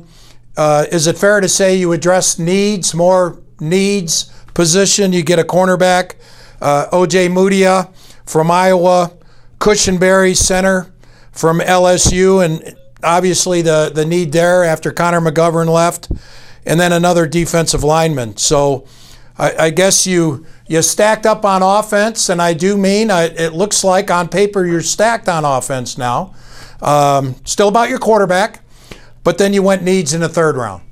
uh, 0.56 0.87
is 0.90 1.06
it 1.06 1.18
fair 1.18 1.40
to 1.40 1.49
say 1.49 1.75
you 1.75 1.92
address 1.92 2.38
needs 2.38 2.94
more 2.94 3.40
needs 3.61 4.30
position? 4.54 5.12
You 5.12 5.23
get 5.23 5.38
a 5.38 5.44
cornerback, 5.44 6.14
uh, 6.61 6.88
Ojemudia 6.92 7.92
from 8.25 8.50
Iowa, 8.50 9.12
Cushenberry 9.58 10.37
center 10.37 10.92
from 11.32 11.61
LSU, 11.61 12.44
and 12.44 12.76
obviously 13.02 13.62
the 13.62 13.90
the 13.94 14.04
need 14.04 14.32
there 14.32 14.64
after 14.64 14.92
Connor 14.92 15.20
McGovern 15.20 15.68
left, 15.68 16.11
and 16.64 16.80
then 16.80 16.92
another 16.92 17.26
defensive 17.26 17.84
lineman. 17.84 18.37
So 18.37 18.87
I, 19.38 19.54
I 19.56 19.70
guess 19.70 20.06
you 20.06 20.46
you 20.66 20.80
stacked 20.82 21.26
up 21.26 21.44
on 21.44 21.62
offense, 21.62 22.28
and 22.28 22.40
I 22.40 22.54
do 22.54 22.76
mean 22.76 23.11
I, 23.11 23.25
it 23.25 23.52
looks 23.52 23.84
like 23.84 24.11
on 24.11 24.28
paper 24.28 24.64
you're 24.64 24.80
stacked 24.80 25.28
on 25.28 25.44
offense 25.44 25.99
now. 25.99 26.34
Um, 26.80 27.37
still 27.44 27.68
about 27.68 27.88
your 27.88 27.99
quarterback, 27.99 28.62
but 29.23 29.38
then 29.38 29.52
you 29.52 29.62
went 29.62 29.82
needs 29.82 30.14
in 30.14 30.20
the 30.20 30.28
third 30.28 30.56
round. 30.56 30.82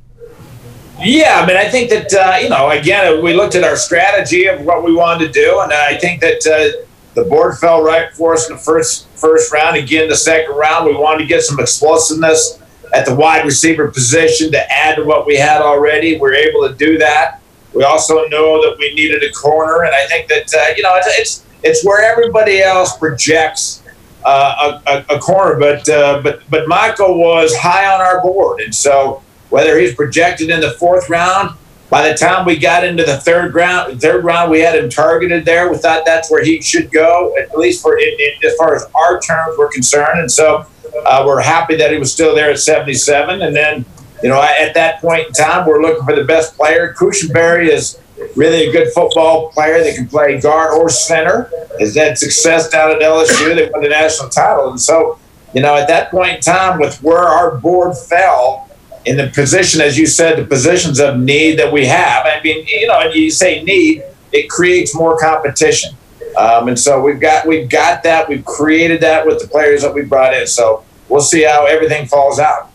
Yeah, 0.98 1.40
I 1.42 1.46
mean, 1.46 1.56
I 1.56 1.68
think 1.68 1.90
that 1.90 2.12
uh, 2.12 2.38
you 2.38 2.48
know, 2.48 2.70
again, 2.70 3.22
we 3.22 3.34
looked 3.34 3.54
at 3.54 3.64
our 3.64 3.76
strategy 3.76 4.46
of 4.46 4.64
what 4.64 4.84
we 4.84 4.94
wanted 4.94 5.26
to 5.26 5.32
do, 5.32 5.60
and 5.60 5.72
I 5.72 5.96
think 5.98 6.20
that 6.20 6.46
uh, 6.46 6.86
the 7.14 7.24
board 7.24 7.58
fell 7.58 7.82
right 7.82 8.12
for 8.12 8.34
us 8.34 8.48
in 8.48 8.56
the 8.56 8.62
first 8.62 9.08
first 9.08 9.52
round. 9.52 9.76
Again, 9.76 10.08
the 10.08 10.16
second 10.16 10.54
round, 10.54 10.86
we 10.86 10.94
wanted 10.94 11.18
to 11.18 11.26
get 11.26 11.42
some 11.42 11.58
explosiveness 11.58 12.60
at 12.94 13.06
the 13.06 13.14
wide 13.14 13.44
receiver 13.44 13.88
position 13.88 14.52
to 14.52 14.72
add 14.72 14.96
to 14.96 15.04
what 15.04 15.26
we 15.26 15.36
had 15.36 15.62
already. 15.62 16.14
We 16.14 16.20
were 16.20 16.34
able 16.34 16.68
to 16.68 16.74
do 16.74 16.98
that. 16.98 17.40
We 17.74 17.84
also 17.84 18.26
know 18.28 18.60
that 18.62 18.76
we 18.78 18.94
needed 18.94 19.22
a 19.22 19.32
corner, 19.32 19.84
and 19.84 19.94
I 19.94 20.06
think 20.06 20.28
that 20.28 20.54
uh, 20.54 20.74
you 20.76 20.82
know 20.82 20.94
it's, 20.96 21.18
it's, 21.18 21.46
it's 21.62 21.84
where 21.84 22.02
everybody 22.02 22.60
else 22.60 22.96
projects 22.98 23.82
uh, 24.24 24.80
a, 24.86 25.16
a, 25.16 25.18
corner, 25.18 25.58
but 25.58 25.88
uh, 25.88 26.20
but 26.22 26.42
but 26.50 26.68
Michael 26.68 27.18
was 27.18 27.56
high 27.56 27.92
on 27.92 28.00
our 28.00 28.20
board, 28.22 28.60
and 28.60 28.74
so 28.74 29.22
whether 29.52 29.78
he's 29.78 29.94
projected 29.94 30.50
in 30.50 30.60
the 30.60 30.72
fourth 30.72 31.08
round 31.08 31.56
by 31.92 32.08
the 32.08 32.16
time 32.16 32.46
we 32.46 32.56
got 32.56 32.84
into 32.84 33.04
the 33.04 33.18
third 33.18 33.54
round, 33.54 34.00
third 34.00 34.24
round, 34.24 34.50
we 34.50 34.60
had 34.60 34.74
him 34.74 34.88
targeted 34.88 35.44
there. 35.44 35.70
We 35.70 35.76
thought 35.76 36.06
that's 36.06 36.30
where 36.30 36.42
he 36.42 36.62
should 36.62 36.90
go, 36.90 37.36
at 37.36 37.54
least 37.54 37.82
for 37.82 37.98
in, 37.98 38.08
in, 38.08 38.48
as 38.48 38.56
far 38.56 38.74
as 38.74 38.86
our 38.94 39.20
terms 39.20 39.58
were 39.58 39.68
concerned. 39.68 40.20
And 40.20 40.32
so 40.32 40.64
uh, 41.04 41.22
we're 41.26 41.42
happy 41.42 41.76
that 41.76 41.92
he 41.92 41.98
was 41.98 42.10
still 42.10 42.34
there 42.34 42.50
at 42.50 42.58
77. 42.58 43.42
And 43.42 43.54
then, 43.54 43.84
you 44.22 44.30
know, 44.30 44.40
at 44.40 44.72
that 44.72 45.02
point 45.02 45.26
in 45.26 45.32
time, 45.34 45.66
we're 45.66 45.82
looking 45.82 46.02
for 46.06 46.16
the 46.16 46.24
best 46.24 46.56
player. 46.56 46.94
Cushenberry 46.98 47.68
is 47.68 48.00
really 48.36 48.70
a 48.70 48.72
good 48.72 48.90
football 48.94 49.50
player 49.50 49.84
that 49.84 49.94
can 49.94 50.08
play 50.08 50.40
guard 50.40 50.72
or 50.72 50.88
center. 50.88 51.50
Has 51.78 51.94
had 51.94 52.16
success 52.16 52.70
down 52.70 52.92
at 52.92 53.02
LSU. 53.02 53.54
They 53.54 53.68
won 53.70 53.82
the 53.82 53.90
national 53.90 54.30
title. 54.30 54.70
And 54.70 54.80
so, 54.80 55.18
you 55.52 55.60
know, 55.60 55.76
at 55.76 55.88
that 55.88 56.10
point 56.10 56.36
in 56.36 56.40
time, 56.40 56.80
with 56.80 57.02
where 57.02 57.18
our 57.18 57.58
board 57.58 57.98
fell, 57.98 58.70
in 59.04 59.16
the 59.16 59.28
position, 59.28 59.80
as 59.80 59.98
you 59.98 60.06
said, 60.06 60.38
the 60.38 60.44
positions 60.44 61.00
of 61.00 61.18
need 61.18 61.58
that 61.58 61.72
we 61.72 61.86
have. 61.86 62.26
I 62.26 62.40
mean, 62.42 62.64
you 62.66 62.86
know, 62.86 63.00
and 63.00 63.14
you 63.14 63.30
say 63.30 63.62
need, 63.62 64.02
it 64.32 64.48
creates 64.48 64.94
more 64.94 65.18
competition. 65.18 65.94
Um, 66.36 66.68
and 66.68 66.78
so 66.78 67.00
we've 67.00 67.20
got 67.20 67.46
we've 67.46 67.68
got 67.68 68.02
that. 68.04 68.28
We've 68.28 68.44
created 68.44 69.00
that 69.02 69.26
with 69.26 69.40
the 69.40 69.48
players 69.48 69.82
that 69.82 69.92
we 69.92 70.02
brought 70.02 70.34
in. 70.34 70.46
So 70.46 70.84
we'll 71.08 71.20
see 71.20 71.44
how 71.44 71.66
everything 71.66 72.06
falls 72.06 72.38
out. 72.38 72.70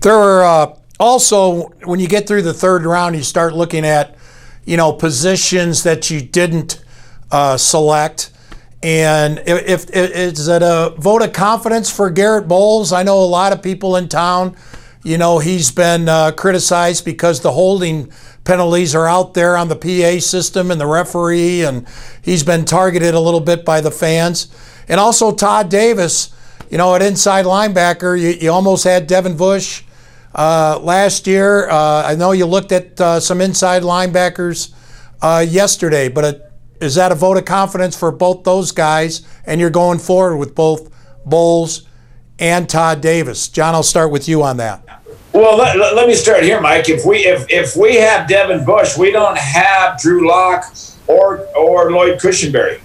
There 0.00 0.14
are 0.14 0.44
uh, 0.44 0.76
also 1.00 1.70
when 1.84 1.98
you 1.98 2.08
get 2.08 2.28
through 2.28 2.42
the 2.42 2.54
third 2.54 2.84
round, 2.84 3.16
you 3.16 3.22
start 3.22 3.54
looking 3.54 3.84
at 3.84 4.16
you 4.64 4.76
know 4.76 4.92
positions 4.92 5.82
that 5.82 6.10
you 6.10 6.20
didn't 6.20 6.84
uh, 7.32 7.56
select. 7.56 8.30
And 8.80 9.42
if, 9.44 9.90
if 9.90 9.90
is 9.90 10.46
it 10.46 10.62
a 10.62 10.94
vote 10.98 11.22
of 11.22 11.32
confidence 11.32 11.90
for 11.90 12.10
Garrett 12.10 12.46
Bolles? 12.46 12.92
I 12.92 13.02
know 13.02 13.18
a 13.18 13.26
lot 13.26 13.52
of 13.52 13.60
people 13.60 13.96
in 13.96 14.08
town 14.08 14.56
you 15.08 15.16
know, 15.16 15.38
he's 15.38 15.70
been 15.70 16.06
uh, 16.06 16.32
criticized 16.32 17.02
because 17.02 17.40
the 17.40 17.52
holding 17.52 18.12
penalties 18.44 18.94
are 18.94 19.06
out 19.06 19.32
there 19.32 19.56
on 19.56 19.68
the 19.68 19.74
PA 19.74 20.20
system 20.20 20.70
and 20.70 20.78
the 20.78 20.86
referee, 20.86 21.62
and 21.62 21.88
he's 22.20 22.44
been 22.44 22.66
targeted 22.66 23.14
a 23.14 23.20
little 23.20 23.40
bit 23.40 23.64
by 23.64 23.80
the 23.80 23.90
fans. 23.90 24.54
And 24.86 25.00
also 25.00 25.34
Todd 25.34 25.70
Davis, 25.70 26.34
you 26.70 26.76
know, 26.76 26.94
at 26.94 27.00
inside 27.00 27.46
linebacker, 27.46 28.20
you, 28.20 28.28
you 28.38 28.52
almost 28.52 28.84
had 28.84 29.06
Devin 29.06 29.38
Bush 29.38 29.82
uh, 30.34 30.78
last 30.82 31.26
year. 31.26 31.70
Uh, 31.70 32.02
I 32.04 32.14
know 32.14 32.32
you 32.32 32.44
looked 32.44 32.72
at 32.72 33.00
uh, 33.00 33.18
some 33.18 33.40
inside 33.40 33.82
linebackers 33.82 34.74
uh, 35.22 35.44
yesterday, 35.48 36.10
but 36.10 36.52
is 36.82 36.96
that 36.96 37.12
a 37.12 37.14
vote 37.14 37.38
of 37.38 37.46
confidence 37.46 37.98
for 37.98 38.12
both 38.12 38.44
those 38.44 38.72
guys? 38.72 39.26
And 39.46 39.58
you're 39.58 39.70
going 39.70 40.00
forward 40.00 40.36
with 40.36 40.54
both 40.54 40.94
Bolles 41.24 41.87
and 42.38 42.68
Todd 42.68 43.00
Davis. 43.00 43.48
John, 43.48 43.74
I'll 43.74 43.82
start 43.82 44.10
with 44.10 44.28
you 44.28 44.42
on 44.42 44.56
that. 44.58 44.82
Well, 45.32 45.56
let, 45.56 45.76
let, 45.76 46.08
me 46.08 46.14
start 46.14 46.42
here, 46.42 46.60
Mike. 46.60 46.88
If 46.88 47.04
we 47.04 47.18
if 47.18 47.46
if 47.50 47.76
we 47.76 47.96
have 47.96 48.28
Devin 48.28 48.64
Bush, 48.64 48.96
we 48.96 49.12
don't 49.12 49.38
have 49.38 50.00
Drew 50.00 50.26
Lock 50.26 50.74
or 51.06 51.46
or 51.54 51.92
Lloyd 51.92 52.18
Cushenberry. 52.18 52.80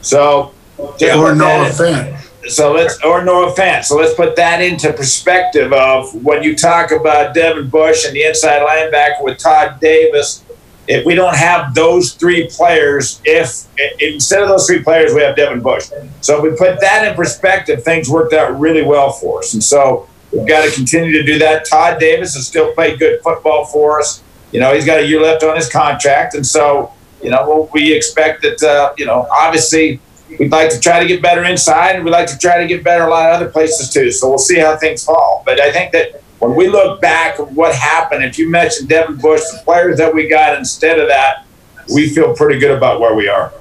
So 0.00 0.52
yeah, 0.98 1.18
or 1.18 1.34
Noah 1.34 1.68
Fant. 1.68 2.18
So 2.48 2.72
let's 2.72 3.00
or 3.04 3.24
Noah 3.24 3.54
Fant. 3.54 3.84
So 3.84 3.96
let's 3.96 4.14
put 4.14 4.36
that 4.36 4.60
into 4.60 4.92
perspective 4.92 5.72
of 5.72 6.12
when 6.24 6.42
you 6.42 6.56
talk 6.56 6.90
about 6.90 7.34
Devin 7.34 7.68
Bush 7.68 8.04
and 8.04 8.16
the 8.16 8.24
inside 8.24 8.62
linebacker 8.66 9.22
with 9.22 9.38
Todd 9.38 9.78
Davis. 9.80 10.42
If 10.88 11.06
we 11.06 11.14
don't 11.14 11.36
have 11.36 11.74
those 11.74 12.14
three 12.14 12.48
players, 12.48 13.20
if 13.24 13.66
instead 14.00 14.42
of 14.42 14.48
those 14.48 14.66
three 14.66 14.82
players, 14.82 15.14
we 15.14 15.22
have 15.22 15.36
Devin 15.36 15.60
Bush. 15.60 15.90
So 16.20 16.38
if 16.38 16.42
we 16.42 16.56
put 16.56 16.80
that 16.80 17.06
in 17.06 17.14
perspective, 17.14 17.84
things 17.84 18.08
worked 18.08 18.32
out 18.32 18.58
really 18.58 18.82
well 18.82 19.12
for 19.12 19.38
us. 19.38 19.54
And 19.54 19.62
so 19.62 20.08
We've 20.32 20.46
got 20.46 20.64
to 20.64 20.70
continue 20.70 21.12
to 21.12 21.22
do 21.22 21.38
that. 21.40 21.66
Todd 21.66 22.00
Davis 22.00 22.34
has 22.34 22.46
still 22.46 22.72
played 22.72 22.98
good 22.98 23.20
football 23.22 23.66
for 23.66 24.00
us. 24.00 24.22
You 24.50 24.60
know, 24.60 24.74
he's 24.74 24.86
got 24.86 25.00
a 25.00 25.06
year 25.06 25.20
left 25.20 25.42
on 25.42 25.56
his 25.56 25.68
contract, 25.68 26.34
and 26.34 26.46
so 26.46 26.92
you 27.22 27.30
know 27.30 27.70
we 27.72 27.92
expect 27.92 28.42
that. 28.42 28.62
Uh, 28.62 28.94
you 28.96 29.04
know, 29.04 29.26
obviously 29.30 30.00
we'd 30.38 30.50
like 30.50 30.70
to 30.70 30.80
try 30.80 31.00
to 31.00 31.06
get 31.06 31.20
better 31.20 31.44
inside, 31.44 31.96
and 31.96 32.04
we'd 32.04 32.10
like 32.10 32.28
to 32.28 32.38
try 32.38 32.58
to 32.58 32.66
get 32.66 32.82
better 32.82 33.04
a 33.04 33.10
lot 33.10 33.30
of 33.30 33.36
other 33.36 33.50
places 33.50 33.90
too. 33.90 34.10
So 34.10 34.28
we'll 34.28 34.38
see 34.38 34.58
how 34.58 34.76
things 34.76 35.04
fall. 35.04 35.42
But 35.44 35.60
I 35.60 35.70
think 35.70 35.92
that 35.92 36.21
when 36.42 36.56
we 36.56 36.66
look 36.66 37.00
back 37.00 37.38
at 37.38 37.52
what 37.52 37.72
happened, 37.72 38.24
if 38.24 38.36
you 38.36 38.50
mentioned 38.50 38.88
Devin 38.88 39.16
Bush, 39.18 39.42
the 39.52 39.60
players 39.62 39.96
that 39.98 40.12
we 40.12 40.26
got 40.26 40.58
instead 40.58 40.98
of 40.98 41.06
that, 41.06 41.46
we 41.94 42.08
feel 42.08 42.34
pretty 42.34 42.58
good 42.58 42.76
about 42.76 42.98
where 42.98 43.14
we 43.14 43.28
are. 43.28 43.52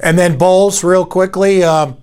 And 0.00 0.18
then 0.18 0.36
Bolles, 0.36 0.84
real 0.84 1.06
quickly. 1.06 1.64
Um, 1.64 1.96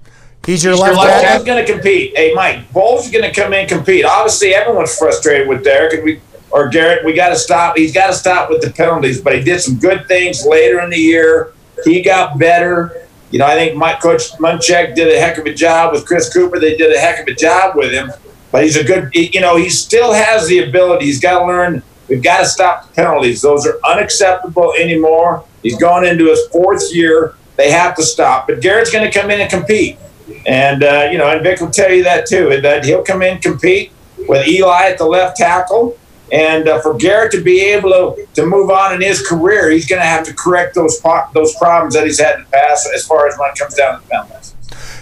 He's 0.44 0.64
your 0.64 0.76
left 0.76 0.96
back. 0.96 1.38
He's 1.38 1.46
going 1.46 1.64
to 1.64 1.72
compete. 1.72 2.18
Hey, 2.18 2.34
Mike, 2.34 2.72
Bolles 2.74 3.06
is 3.06 3.12
going 3.12 3.24
to 3.24 3.32
come 3.32 3.54
in 3.54 3.62
and 3.62 3.70
compete. 3.70 4.04
Obviously, 4.04 4.56
everyone's 4.56 4.98
frustrated 4.98 5.48
with 5.48 5.64
Derek 5.64 5.94
and 5.94 6.04
we 6.04 6.20
or 6.50 6.70
Garrett. 6.70 7.06
We 7.06 7.14
got 7.14 7.30
to 7.30 7.36
stop. 7.36 7.78
He's 7.78 7.94
got 7.94 8.08
to 8.08 8.14
stop 8.14 8.50
with 8.50 8.64
the 8.64 8.72
penalties. 8.72 9.22
But 9.22 9.36
he 9.36 9.44
did 9.44 9.62
some 9.62 9.78
good 9.78 10.08
things 10.08 10.44
later 10.44 10.82
in 10.82 10.90
the 10.90 10.98
year. 10.98 11.54
He 11.84 12.02
got 12.02 12.40
better. 12.40 13.06
You 13.30 13.38
know, 13.38 13.46
I 13.46 13.54
think 13.54 13.76
Mike 13.76 14.02
Coach 14.02 14.32
Munchak 14.40 14.96
did 14.96 15.16
a 15.16 15.20
heck 15.20 15.38
of 15.38 15.46
a 15.46 15.54
job 15.54 15.94
with 15.94 16.06
Chris 16.06 16.36
Kuper. 16.36 16.60
They 16.60 16.78
did 16.78 16.96
a 16.96 17.00
heck 17.00 17.20
of 17.20 17.28
a 17.28 17.36
job 17.36 17.76
with 17.76 17.92
him. 17.92 18.12
But 18.56 18.64
he's 18.64 18.78
a 18.78 18.86
good. 18.86 19.10
You 19.14 19.42
know, 19.42 19.58
he 19.58 19.70
still 19.70 20.14
has 20.14 20.48
the 20.48 20.60
ability. 20.60 21.08
He's 21.08 21.20
got 21.20 21.40
to 21.40 21.46
learn. 21.46 21.84
We've 22.08 22.24
got 22.24 22.38
to 22.38 22.46
stop 22.46 22.88
the 22.88 22.94
penalties. 22.94 23.42
Those 23.42 23.68
are 23.68 23.78
unacceptable 23.86 24.72
anymore. 24.80 25.44
He's 25.62 25.78
gone 25.78 26.06
into 26.06 26.28
his 26.28 26.40
fourth 26.54 26.96
year. 26.96 27.36
They 27.58 27.70
have 27.72 27.98
to 27.98 28.04
stop. 28.04 28.48
But 28.48 28.62
Garrett's 28.62 28.94
going 28.94 29.12
to 29.12 29.20
come 29.20 29.30
in 29.30 29.42
and 29.42 29.50
compete. 29.50 29.98
And, 30.46 30.86
uh, 30.86 31.10
you 31.12 31.18
know, 31.18 31.28
and 31.28 31.44
Vic 31.44 31.60
will 31.60 31.70
tell 31.70 31.92
you 31.92 32.06
that 32.06 32.28
too, 32.28 32.62
that 32.62 32.86
he'll 32.86 33.04
come 33.04 33.22
in, 33.22 33.40
compete 33.40 33.92
with 34.30 34.48
Eli 34.48 34.86
at 34.86 35.00
the 35.00 35.06
left 35.06 35.36
tackle. 35.36 35.98
And 36.32 36.70
uh, 36.70 36.80
for 36.80 36.94
Garrett 36.94 37.34
to 37.34 37.44
be 37.44 37.60
able 37.60 37.90
to, 37.90 38.26
to 38.36 38.46
move 38.46 38.70
on 38.70 38.94
in 38.94 39.02
his 39.02 39.22
career, 39.28 39.70
he's 39.70 39.86
going 39.86 40.02
to 40.02 40.08
have 40.08 40.26
to 40.28 40.34
correct 40.34 40.76
those 40.76 41.02
those 41.34 41.54
problems 41.58 41.94
that 41.96 42.06
he's 42.06 42.22
had 42.22 42.36
in 42.38 42.44
the 42.46 42.52
past 42.52 42.88
as 42.96 43.06
far 43.06 43.28
as 43.28 43.38
when 43.38 43.50
it 43.52 43.60
comes 43.60 43.76
down 43.76 44.00
to 44.00 44.02
the 44.02 44.10
penalties. 44.10 44.56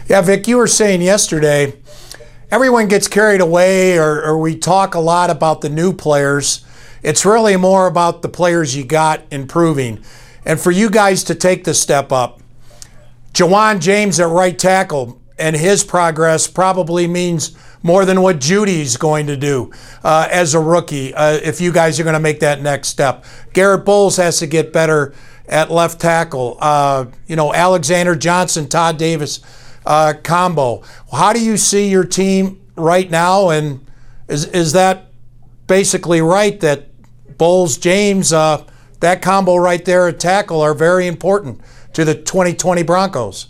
Yeah, 0.07 0.21
Vic, 0.21 0.47
you 0.47 0.57
were 0.57 0.67
saying 0.67 1.03
yesterday, 1.03 1.73
everyone 2.53 2.87
gets 2.87 3.07
carried 3.07 3.41
away, 3.41 3.97
or, 3.97 4.23
or 4.23 4.37
we 4.37 4.55
talk 4.55 4.93
a 4.93 4.99
lot 4.99 5.31
about 5.31 5.61
the 5.61 5.69
new 5.69 5.91
players. 5.91 6.63
It's 7.01 7.25
really 7.25 7.57
more 7.57 7.87
about 7.87 8.21
the 8.21 8.29
players 8.29 8.75
you 8.75 8.85
got 8.85 9.23
improving. 9.31 10.03
And 10.45 10.59
for 10.59 10.69
you 10.69 10.91
guys 10.91 11.23
to 11.23 11.35
take 11.35 11.63
the 11.63 11.73
step 11.73 12.11
up, 12.11 12.41
Ja'Wuan 13.33 13.81
James 13.81 14.19
at 14.19 14.27
right 14.27 14.57
tackle 14.57 15.19
and 15.39 15.55
his 15.55 15.83
progress 15.83 16.45
probably 16.45 17.07
means 17.07 17.57
more 17.81 18.05
than 18.05 18.21
what 18.21 18.39
Jeudy's 18.39 18.97
going 18.97 19.25
to 19.25 19.35
do 19.35 19.71
uh, 20.03 20.27
as 20.29 20.53
a 20.53 20.59
rookie 20.59 21.11
uh, 21.15 21.39
if 21.43 21.59
you 21.59 21.71
guys 21.71 21.99
are 21.99 22.03
going 22.03 22.13
to 22.13 22.19
make 22.19 22.41
that 22.41 22.61
next 22.61 22.89
step. 22.89 23.25
Garrett 23.53 23.83
Bolles 23.83 24.17
has 24.17 24.37
to 24.37 24.45
get 24.45 24.71
better 24.71 25.15
at 25.47 25.71
left 25.71 25.99
tackle. 25.99 26.59
Uh, 26.61 27.07
you 27.25 27.35
know, 27.35 27.51
Alexander 27.51 28.15
Johnson, 28.15 28.69
Todd 28.69 28.99
Davis 28.99 29.39
uh, 29.85 30.13
combo. 30.23 30.83
How 31.11 31.33
do 31.33 31.43
you 31.43 31.57
see 31.57 31.89
your 31.89 32.05
team 32.05 32.61
right 32.75 33.09
now? 33.09 33.49
And 33.49 33.85
is, 34.27 34.45
is 34.45 34.73
that 34.73 35.07
basically 35.67 36.21
right 36.21 36.59
that 36.61 36.87
Bolles, 37.37 37.77
James, 37.77 38.31
uh, 38.33 38.63
that 38.99 39.21
combo 39.21 39.55
right 39.55 39.83
there 39.83 40.07
at 40.07 40.19
tackle 40.19 40.61
are 40.61 40.73
very 40.73 41.07
important 41.07 41.61
to 41.93 42.05
the 42.05 42.15
2020 42.15 42.83
Broncos? 42.83 43.47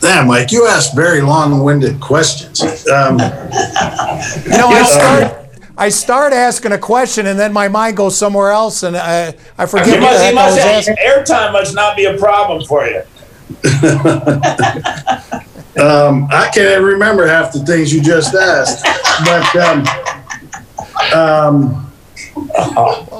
Damn, 0.00 0.28
Mike, 0.28 0.50
you 0.50 0.66
ask 0.66 0.94
very 0.94 1.20
long-winded 1.20 2.00
questions. 2.00 2.62
Um, 2.88 3.18
you 3.18 4.56
know, 4.56 4.68
I 4.68 4.82
start, 4.88 5.50
I 5.76 5.88
start 5.90 6.32
asking 6.32 6.72
a 6.72 6.78
question 6.78 7.26
and 7.26 7.38
then 7.38 7.52
my 7.52 7.68
mind 7.68 7.98
goes 7.98 8.16
somewhere 8.16 8.50
else, 8.50 8.82
and 8.82 8.96
I, 8.96 9.34
I 9.58 9.66
forget 9.66 9.88
you 9.88 10.00
what 10.00 10.12
must, 10.12 10.18
the 10.20 10.30
you 10.30 10.36
heck 10.36 10.38
I 10.38 10.46
was 10.46 10.56
must 10.56 10.88
have, 10.88 10.98
airtime 10.98 11.52
must 11.52 11.74
not 11.74 11.96
be 11.96 12.06
a 12.06 12.16
problem 12.16 12.64
for 12.64 12.86
you. 12.86 13.02
um, 15.80 16.28
I 16.30 16.50
can't 16.54 16.82
remember 16.82 17.26
half 17.26 17.52
the 17.52 17.60
things 17.66 17.92
you 17.92 18.00
just 18.00 18.34
asked, 18.34 18.84
but 19.24 19.56
um, 19.56 19.84
um, 21.14 21.86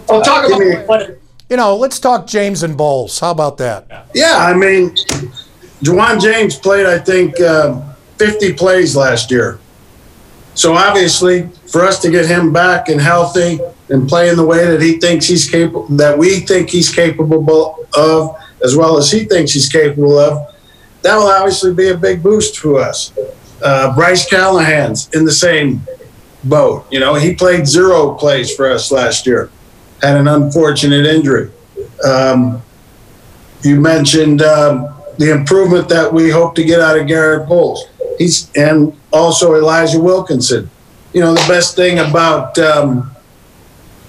We'll 0.09 0.23
talk 0.23 0.49
Give 0.49 0.59
me- 0.59 0.77
what 0.87 1.19
You 1.49 1.57
know, 1.57 1.77
let's 1.77 1.99
talk 1.99 2.27
James 2.27 2.63
and 2.63 2.77
Bolles. 2.77 3.19
How 3.19 3.31
about 3.31 3.57
that? 3.59 4.07
yeah, 4.15 4.37
I 4.39 4.55
mean, 4.55 4.91
Ja'Wuan 5.83 6.21
James 6.21 6.57
played, 6.57 6.87
I 6.87 6.99
think, 6.99 7.41
uh, 7.41 7.81
50 8.19 8.53
plays 8.55 8.95
last 8.97 9.31
year. 9.31 9.59
So 10.55 10.75
obviously, 10.75 11.49
for 11.69 11.85
us 11.85 12.01
to 12.03 12.11
get 12.11 12.27
him 12.27 12.53
back 12.53 12.89
and 12.89 13.01
healthy 13.01 13.61
and 13.89 14.09
playing 14.09 14.37
the 14.37 14.45
way 14.45 14.67
that 14.67 14.83
he 14.83 14.99
thinks 14.99 15.27
he's 15.27 15.49
capable, 15.49 15.87
that 15.97 16.17
we 16.19 16.41
think 16.41 16.69
he's 16.69 16.93
capable 16.95 17.77
of, 17.97 18.37
as 18.65 18.77
well 18.77 18.97
as 18.97 19.11
he 19.11 19.25
thinks 19.25 19.53
he's 19.53 19.69
capable 19.69 20.19
of, 20.19 20.55
that 21.03 21.17
will 21.17 21.29
obviously 21.29 21.73
be 21.73 21.89
a 21.89 21.97
big 21.97 22.23
boost 22.23 22.55
to 22.57 22.79
us. 22.79 23.13
Uh, 23.63 23.95
Bryce 23.95 24.29
Callahan's 24.29 25.09
in 25.11 25.25
the 25.25 25.33
same 25.33 25.83
boat. 26.45 26.87
You 26.91 27.01
know, 27.01 27.15
he 27.15 27.35
played 27.35 27.67
zero 27.67 28.15
plays 28.15 28.55
for 28.55 28.71
us 28.71 28.91
last 28.91 29.27
year, 29.27 29.51
had 30.03 30.17
an 30.17 30.29
unfortunate 30.29 31.07
injury. 31.07 31.51
Um, 32.05 32.63
you 33.63 33.81
mentioned 33.81 34.43
um, 34.43 34.89
the 35.19 35.33
improvement 35.33 35.89
that 35.91 36.13
we 36.13 36.31
hope 36.31 36.55
to 36.55 36.65
get 36.65 36.81
out 36.81 36.99
of 36.99 37.07
Garrett 37.07 37.49
Bolles. 37.49 37.85
He's 38.19 38.51
and 38.55 38.99
also 39.13 39.55
Elijah 39.55 40.01
Wilkinson. 40.01 40.71
You 41.13 41.21
know, 41.21 41.35
the 41.35 41.45
best 41.49 41.77
thing 41.77 41.99
about 41.99 42.57
um, 42.59 43.11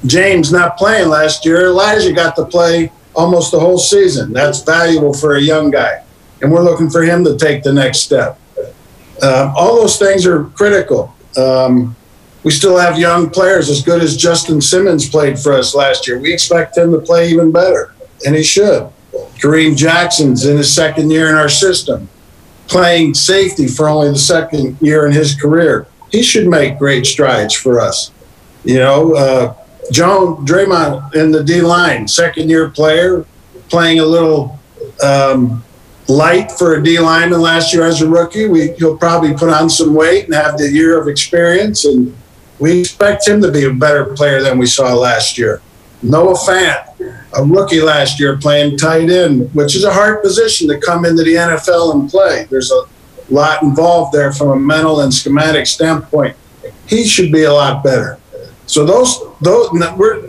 James 0.06 0.52
not 0.52 0.78
playing 0.78 1.10
last 1.10 1.46
year, 1.46 1.68
Elijah 1.68 2.14
got 2.14 2.36
to 2.36 2.46
play 2.46 2.92
almost 3.16 3.52
the 3.52 3.60
whole 3.60 3.78
season. 3.78 4.34
That's 4.34 4.64
valuable 4.64 5.14
for 5.14 5.36
a 5.36 5.42
young 5.42 5.72
guy, 5.72 6.04
and 6.42 6.52
we're 6.52 6.64
looking 6.64 6.90
for 6.90 7.04
him 7.04 7.24
to 7.26 7.38
take 7.38 7.64
the 7.64 7.74
next 7.74 8.00
step. 8.00 8.40
Uh, 9.22 9.54
all 9.56 9.76
those 9.76 10.00
things 10.00 10.26
are 10.26 10.46
critical. 10.46 11.16
Um, 11.38 11.96
we 12.44 12.52
still 12.52 12.78
have 12.78 12.98
young 12.98 13.30
players 13.30 13.70
as 13.70 13.84
good 13.84 14.02
as 14.02 14.18
Justin 14.18 14.62
Simmons 14.62 15.08
played 15.08 15.38
for 15.38 15.54
us 15.54 15.76
last 15.76 16.08
year. 16.08 16.20
We 16.20 16.34
expect 16.34 16.78
him 16.78 16.92
to 16.92 17.00
play 17.00 17.30
even 17.30 17.52
better, 17.52 17.94
and 18.26 18.36
he 18.36 18.44
should. 18.44 18.90
Kareem 19.38 19.76
Jackson's 19.76 20.46
in 20.46 20.58
his 20.58 20.74
second 20.74 21.12
year 21.12 21.30
in 21.30 21.36
our 21.36 21.50
system, 21.50 22.10
playing 22.68 23.14
safety 23.14 23.68
for 23.68 23.88
only 23.88 24.10
the 24.10 24.18
second 24.18 24.78
year 24.82 25.06
in 25.06 25.12
his 25.12 25.36
career. 25.36 25.88
He 26.12 26.24
should 26.24 26.48
make 26.48 26.80
great 26.80 27.06
strides 27.06 27.54
for 27.54 27.80
us. 27.80 28.12
You 28.64 28.78
know, 28.78 29.16
uh, 29.16 29.56
Joan 29.92 30.46
Draymond 30.46 31.16
in 31.16 31.32
the 31.32 31.44
D 31.44 31.62
line, 31.62 32.08
second 32.08 32.50
year 32.50 32.70
player, 32.70 33.26
playing 33.70 34.00
a 34.00 34.06
little 34.06 34.60
um, 35.04 35.64
light 36.08 36.52
for 36.52 36.76
a 36.76 36.84
D 36.84 37.00
lineman 37.00 37.42
last 37.42 37.74
year 37.74 37.86
as 37.86 38.02
a 38.02 38.10
rookie. 38.10 38.48
We, 38.48 38.72
he'll 38.74 38.98
probably 38.98 39.34
put 39.34 39.50
on 39.50 39.70
some 39.70 39.94
weight 39.94 40.26
and 40.26 40.34
have 40.34 40.58
the 40.58 40.70
year 40.70 41.00
of 41.00 41.08
experience, 41.08 41.86
and 41.86 42.16
we 42.60 42.80
expect 42.80 43.28
him 43.28 43.42
to 43.42 43.52
be 43.52 43.66
a 43.66 43.74
better 43.74 44.06
player 44.16 44.42
than 44.42 44.58
we 44.58 44.66
saw 44.66 44.94
last 44.94 45.38
year. 45.38 45.62
Noah 46.04 46.36
Fant, 46.36 47.24
a 47.38 47.44
rookie 47.44 47.82
last 47.82 48.20
year 48.20 48.38
playing 48.38 48.78
tight 48.78 49.10
end, 49.10 49.54
which 49.54 49.76
is 49.76 49.84
a 49.84 49.94
hard 49.94 50.24
position 50.24 50.68
to 50.70 50.80
come 50.80 51.06
into 51.06 51.24
the 51.24 51.36
NFL 51.36 51.94
and 51.94 52.10
play. 52.10 52.48
There's 52.50 52.72
a 52.72 52.84
lot 53.30 53.62
involved 53.62 54.14
there 54.14 54.32
from 54.32 54.50
a 54.50 54.56
mental 54.56 55.02
and 55.02 55.14
schematic 55.14 55.68
standpoint. 55.68 56.36
He 56.88 57.06
should 57.06 57.32
be 57.32 57.44
a 57.44 57.54
lot 57.54 57.84
better. 57.84 58.20
So 58.72 58.86
those 58.86 59.20
those 59.42 59.70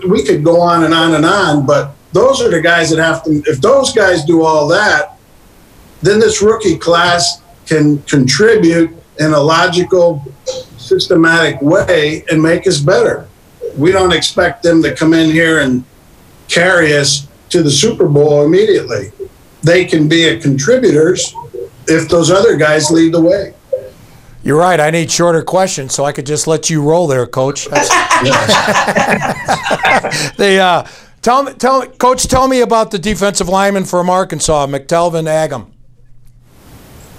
we 0.09 0.25
could 0.25 0.43
go 0.43 0.61
on 0.61 0.83
and 0.83 0.93
on 0.93 1.15
and 1.15 1.25
on, 1.25 1.65
but 1.65 1.95
those 2.13 2.43
are 2.43 2.51
the 2.51 2.61
guys 2.61 2.91
that 2.91 2.99
have 2.99 3.23
to. 3.23 3.41
If 3.47 3.61
those 3.61 3.93
guys 3.93 4.25
do 4.25 4.43
all 4.43 4.67
that, 4.67 5.17
then 6.03 6.19
this 6.19 6.43
rookie 6.43 6.77
class 6.77 7.41
can 7.67 8.03
contribute 8.03 8.91
in 9.21 9.33
a 9.33 9.39
logical, 9.39 10.25
systematic 10.77 11.63
way 11.63 12.25
and 12.33 12.43
make 12.43 12.67
us 12.67 12.81
better. 12.81 13.29
We 13.77 13.93
don't 13.93 14.13
expect 14.13 14.65
them 14.65 14.83
to 14.83 14.93
come 14.93 15.15
in 15.15 15.31
here 15.31 15.61
and 15.61 15.85
carry 16.49 16.97
us 16.97 17.29
to 17.51 17.63
the 17.63 17.71
Super 17.71 18.09
Bowl 18.09 18.45
immediately. 18.45 19.13
They 19.63 19.85
can 19.85 20.09
be 20.09 20.37
contributors 20.41 21.33
if 21.87 22.09
those 22.09 22.33
other 22.33 22.57
guys 22.57 22.91
lead 22.91 23.15
the 23.15 23.21
way. 23.21 23.55
You're 24.45 24.59
right. 24.59 24.81
I 24.81 24.91
need 24.91 25.11
shorter 25.11 25.43
questions, 25.43 25.95
so 25.95 26.05
I 26.05 26.13
could 26.13 26.27
just 26.27 26.47
let 26.47 26.69
you 26.69 26.83
roll 26.83 27.07
there, 27.07 27.27
Coach. 27.27 27.69
They 30.37 30.61
uh, 30.61 30.87
tell 31.23 31.45
me, 31.45 31.53
tell 31.55 31.87
Coach, 31.87 32.27
tell 32.27 32.49
me 32.49 32.61
about 32.61 32.91
the 32.91 32.99
defensive 32.99 33.49
lineman 33.49 33.85
from 33.85 34.11
Arkansas, 34.11 34.67
McTelvin 34.67 35.29
Agim. 35.29 35.73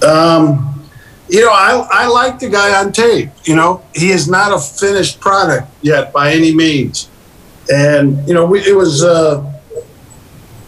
Um, 0.08 0.90
you 1.30 1.42
know, 1.42 1.52
I, 1.52 1.88
I 1.90 2.08
like 2.08 2.40
the 2.40 2.50
guy 2.50 2.80
on 2.80 2.92
tape. 2.92 3.30
You 3.46 3.56
know, 3.56 3.84
he 3.96 4.12
is 4.12 4.28
not 4.30 4.52
a 4.52 4.60
finished 4.60 5.20
product 5.20 5.70
yet 5.82 6.12
by 6.14 6.34
any 6.34 6.54
means. 6.54 7.10
And, 7.74 8.28
you 8.28 8.34
know, 8.34 8.46
we, 8.46 8.60
it 8.60 8.76
was 8.76 9.04
uh, 9.04 9.44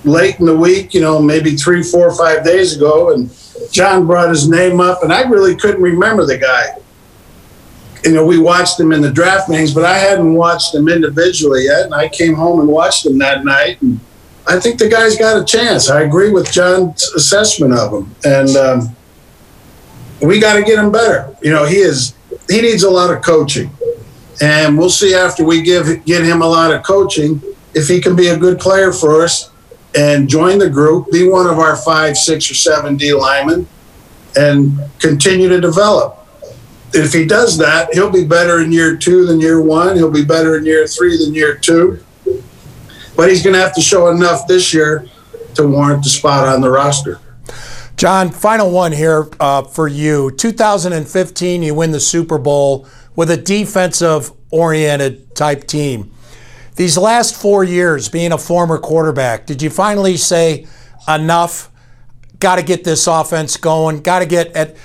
late 0.06 0.39
in 0.39 0.46
the 0.46 0.56
week, 0.56 0.94
you 0.94 1.02
know, 1.02 1.22
maybe 1.22 1.56
three, 1.56 1.84
four, 1.84 2.15
five 2.15 2.46
days 2.46 2.76
ago, 2.76 3.12
and 3.12 3.30
John 3.71 4.06
brought 4.08 4.30
his 4.30 4.49
name 4.49 4.80
up, 4.80 5.04
and 5.04 5.12
I 5.12 5.21
really 5.23 5.56
couldn't 5.56 5.82
remember 5.82 6.25
the 6.25 6.38
guy. 6.38 6.78
You 8.04 8.13
know, 8.13 8.25
we 8.25 8.38
watched 8.38 8.80
him 8.80 8.91
in 8.91 9.01
the 9.01 9.12
draft 9.12 9.49
meetings, 9.49 9.73
but 9.73 9.84
I 9.84 9.97
hadn't 9.97 10.34
watched 10.34 10.75
him 10.75 10.88
individually 10.88 11.65
yet. 11.65 11.86
And 11.86 11.93
I 11.93 12.08
came 12.08 12.36
home 12.36 12.60
and 12.60 12.69
watched 12.69 13.06
him 13.06 13.17
that 13.17 13.43
night. 13.43 13.82
And 13.82 13.99
I 14.47 14.60
think 14.60 14.78
the 14.78 14.88
guy's 14.88 15.17
got 15.17 15.41
a 15.41 15.43
chance. 15.43 15.89
I 15.89 16.01
agree 16.04 16.30
with 16.30 16.51
John's 16.51 17.04
assessment 17.15 17.73
of 17.73 17.91
him. 17.91 18.15
And, 18.23 18.56
um, 18.56 18.95
we 20.21 20.39
got 20.39 20.56
to 20.56 20.63
get 20.63 20.80
him 20.80 20.91
better. 20.91 21.36
You 21.41 21.51
know, 21.51 21.65
he 21.65 21.78
is 21.78 22.15
he 22.49 22.62
needs 22.62 22.84
a 22.84 22.89
lot 22.89 23.13
of 23.15 23.23
coaching, 23.23 23.69
and 24.41 24.78
we'll 24.78 24.89
see 24.89 25.13
after 25.13 25.43
we 25.43 25.62
give 25.62 26.06
get 26.06 26.23
him 26.23 26.41
a 26.41 26.47
lot 26.47 26.73
of 26.73 26.84
coaching 26.84 27.41
if 27.73 27.88
he 27.88 27.99
can 27.99 28.15
be 28.15 28.28
a 28.28 28.38
good 28.38 28.60
player 28.60 28.91
for 28.91 29.23
us 29.23 29.51
and 29.97 30.27
join 30.27 30.58
the 30.58 30.69
group, 30.69 31.12
be 31.12 31.27
one 31.27 31.47
of 31.47 31.60
our 31.60 31.75
five, 31.75 32.17
six, 32.17 32.49
or 32.51 32.55
seven 32.55 32.97
D 32.97 33.13
linemen, 33.13 33.67
and 34.36 34.77
continue 34.99 35.49
to 35.49 35.62
develop. 35.62 36.19
If 36.93 37.13
he 37.13 37.25
does 37.25 37.58
that, 37.58 37.93
he'll 37.93 38.12
be 38.12 38.25
better 38.25 38.62
in 38.62 38.71
year 38.71 38.95
two 38.95 39.25
than 39.25 39.39
year 39.39 39.62
one. 39.62 39.95
He'll 39.95 40.12
be 40.12 40.23
better 40.23 40.58
in 40.58 40.65
year 40.65 40.88
three 40.88 41.17
than 41.17 41.34
year 41.34 41.58
two. 41.58 42.03
But 43.15 43.29
he's 43.29 43.43
going 43.43 43.53
to 43.53 43.60
have 43.60 43.75
to 43.75 43.81
show 43.81 44.10
enough 44.10 44.47
this 44.47 44.73
year 44.73 45.08
to 45.55 45.67
warrant 45.67 46.03
the 46.03 46.10
spot 46.10 46.47
on 46.47 46.62
the 46.62 46.69
roster. 46.69 47.19
John, 47.97 48.29
final 48.29 48.71
one 48.71 48.91
here 48.91 49.29
uh, 49.39 49.63
for 49.63 49.88
you. 49.88 50.31
2015, 50.31 51.63
you 51.63 51.73
win 51.73 51.91
the 51.91 51.99
Super 51.99 52.38
Bowl 52.38 52.88
with 53.15 53.31
a 53.31 53.38
defensive 53.38 54.31
oriented 54.51 55.34
type 55.36 55.65
team. 55.65 56.12
These 56.76 56.98
last 56.98 57.36
four 57.42 57.64
years, 57.64 58.10
being 58.10 58.32
a 58.32 58.38
former 58.38 58.78
quarterback, 58.78 59.46
did 59.46 59.62
you 59.62 59.70
finally 59.70 60.18
say 60.18 60.68
enough? 61.08 61.72
Got 62.40 62.58
to 62.58 62.64
get 62.64 62.84
this 62.84 63.08
offense 63.08 63.56
going. 63.58 64.02
Got 64.02 64.20
to 64.20 64.26
get 64.26 64.56
at. 64.56 64.76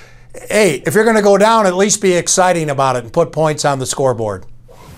Hey, 0.49 0.81
if 0.85 0.95
you're 0.95 1.03
going 1.03 1.17
to 1.17 1.21
go 1.21 1.37
down, 1.37 1.65
at 1.65 1.75
least 1.75 2.01
be 2.01 2.13
exciting 2.13 2.69
about 2.69 2.95
it 2.95 3.03
and 3.03 3.11
put 3.11 3.33
points 3.33 3.65
on 3.65 3.79
the 3.79 3.85
scoreboard. 3.85 4.45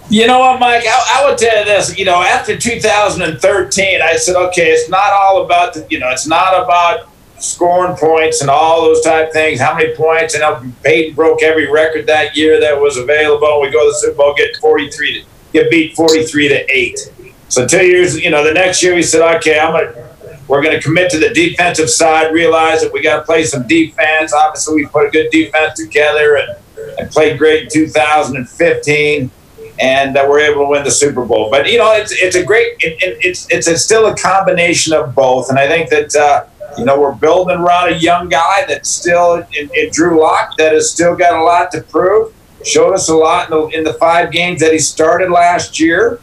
You 0.10 0.28
know 0.28 0.38
what, 0.38 0.60
Mike? 0.60 0.84
I, 0.86 1.22
I 1.22 1.30
would 1.30 1.40
tell 1.40 1.58
you 1.58 1.66
this. 1.66 1.98
You 1.98 2.06
know, 2.06 2.22
after 2.22 2.56
2013, 2.56 4.02
I 4.02 4.16
said, 4.18 4.36
okay, 4.36 4.70
it's 4.70 4.88
not 4.90 5.12
all 5.12 5.44
about 5.44 5.74
the, 5.74 5.88
you 5.90 5.98
know, 5.98 6.12
it's 6.12 6.28
not 6.28 6.62
about 6.62 7.10
scoring 7.40 7.96
points 7.98 8.42
and 8.42 8.50
all 8.50 8.84
those 8.84 9.02
type 9.02 9.34
things. 9.34 9.60
How 9.60 9.76
many 9.76 9.96
points? 9.96 10.36
And 10.36 10.84
Peyton 10.84 11.16
broke 11.16 11.42
every 11.42 11.72
record 11.72 12.06
that 12.08 12.36
year 12.36 12.60
that 12.60 12.80
was 12.80 12.98
available. 12.98 13.62
We 13.62 13.72
go 13.72 13.86
to 13.86 13.92
the 13.92 13.98
Super 13.98 14.18
Bowl, 14.18 14.36
get 14.36 14.56
43 14.58 15.22
to 15.22 15.33
get 15.54 15.70
beat 15.70 15.96
43 15.96 16.48
to 16.50 16.72
eight. 16.72 17.00
So 17.48 17.68
two 17.68 17.86
years, 17.86 18.20
you 18.20 18.32
know, 18.32 18.44
the 18.44 18.54
next 18.54 18.82
year 18.84 18.96
we 18.96 19.04
said, 19.04 19.22
okay, 19.38 19.60
I'm 19.60 19.72
gonna 19.72 20.10
we're 20.48 20.62
to 20.62 20.82
commit 20.82 21.10
to 21.12 21.20
the 21.20 21.30
defensive 21.30 21.90
side. 21.90 22.34
Realize 22.34 22.82
that 22.82 22.92
we 22.92 23.02
got 23.02 23.18
to 23.18 23.24
play 23.24 23.44
some 23.46 23.66
defense. 23.66 24.34
Obviously, 24.34 24.76
we 24.76 24.86
put 24.88 25.08
a 25.08 25.10
good 25.10 25.30
defense 25.32 25.80
together 25.80 26.36
and, 26.36 26.58
and 27.00 27.10
played 27.10 27.38
great 27.38 27.64
in 27.64 27.70
2015 27.70 29.32
and 29.80 30.18
uh, 30.18 30.26
we're 30.30 30.40
able 30.40 30.66
to 30.66 30.70
win 30.70 30.84
the 30.84 30.92
Super 30.92 31.26
Bowl. 31.26 31.50
But 31.50 31.72
you 31.72 31.78
know, 31.78 31.94
it's 31.94 32.12
it's 32.12 32.36
a 32.36 32.44
great 32.44 32.74
it, 32.80 33.02
it, 33.02 33.18
it's 33.22 33.50
it's 33.50 33.68
a 33.68 33.78
still 33.78 34.08
a 34.08 34.16
combination 34.16 34.94
of 34.94 35.16
both, 35.16 35.50
and 35.50 35.58
I 35.58 35.68
think 35.68 35.90
that 35.90 36.16
uh, 36.16 36.46
you 36.78 36.86
know 36.86 37.00
we're 37.00 37.16
building 37.16 37.58
around 37.58 37.94
a 37.94 37.98
young 37.98 38.30
guy 38.30 38.66
that's 38.68 38.90
still 38.90 39.46
in, 39.58 39.70
in 39.74 39.90
Drew 39.92 40.22
Lock 40.22 40.58
that 40.58 40.74
has 40.74 40.92
still 40.92 41.16
got 41.16 41.40
a 41.40 41.44
lot 41.44 41.72
to 41.72 41.82
prove. 41.82 42.33
Showed 42.64 42.94
us 42.94 43.10
a 43.10 43.16
lot 43.16 43.52
in 43.52 43.58
the, 43.58 43.68
in 43.78 43.84
the 43.84 43.94
five 43.94 44.32
games 44.32 44.60
that 44.62 44.72
he 44.72 44.80
started 44.80 45.32
last 45.32 45.80
year. 45.80 46.20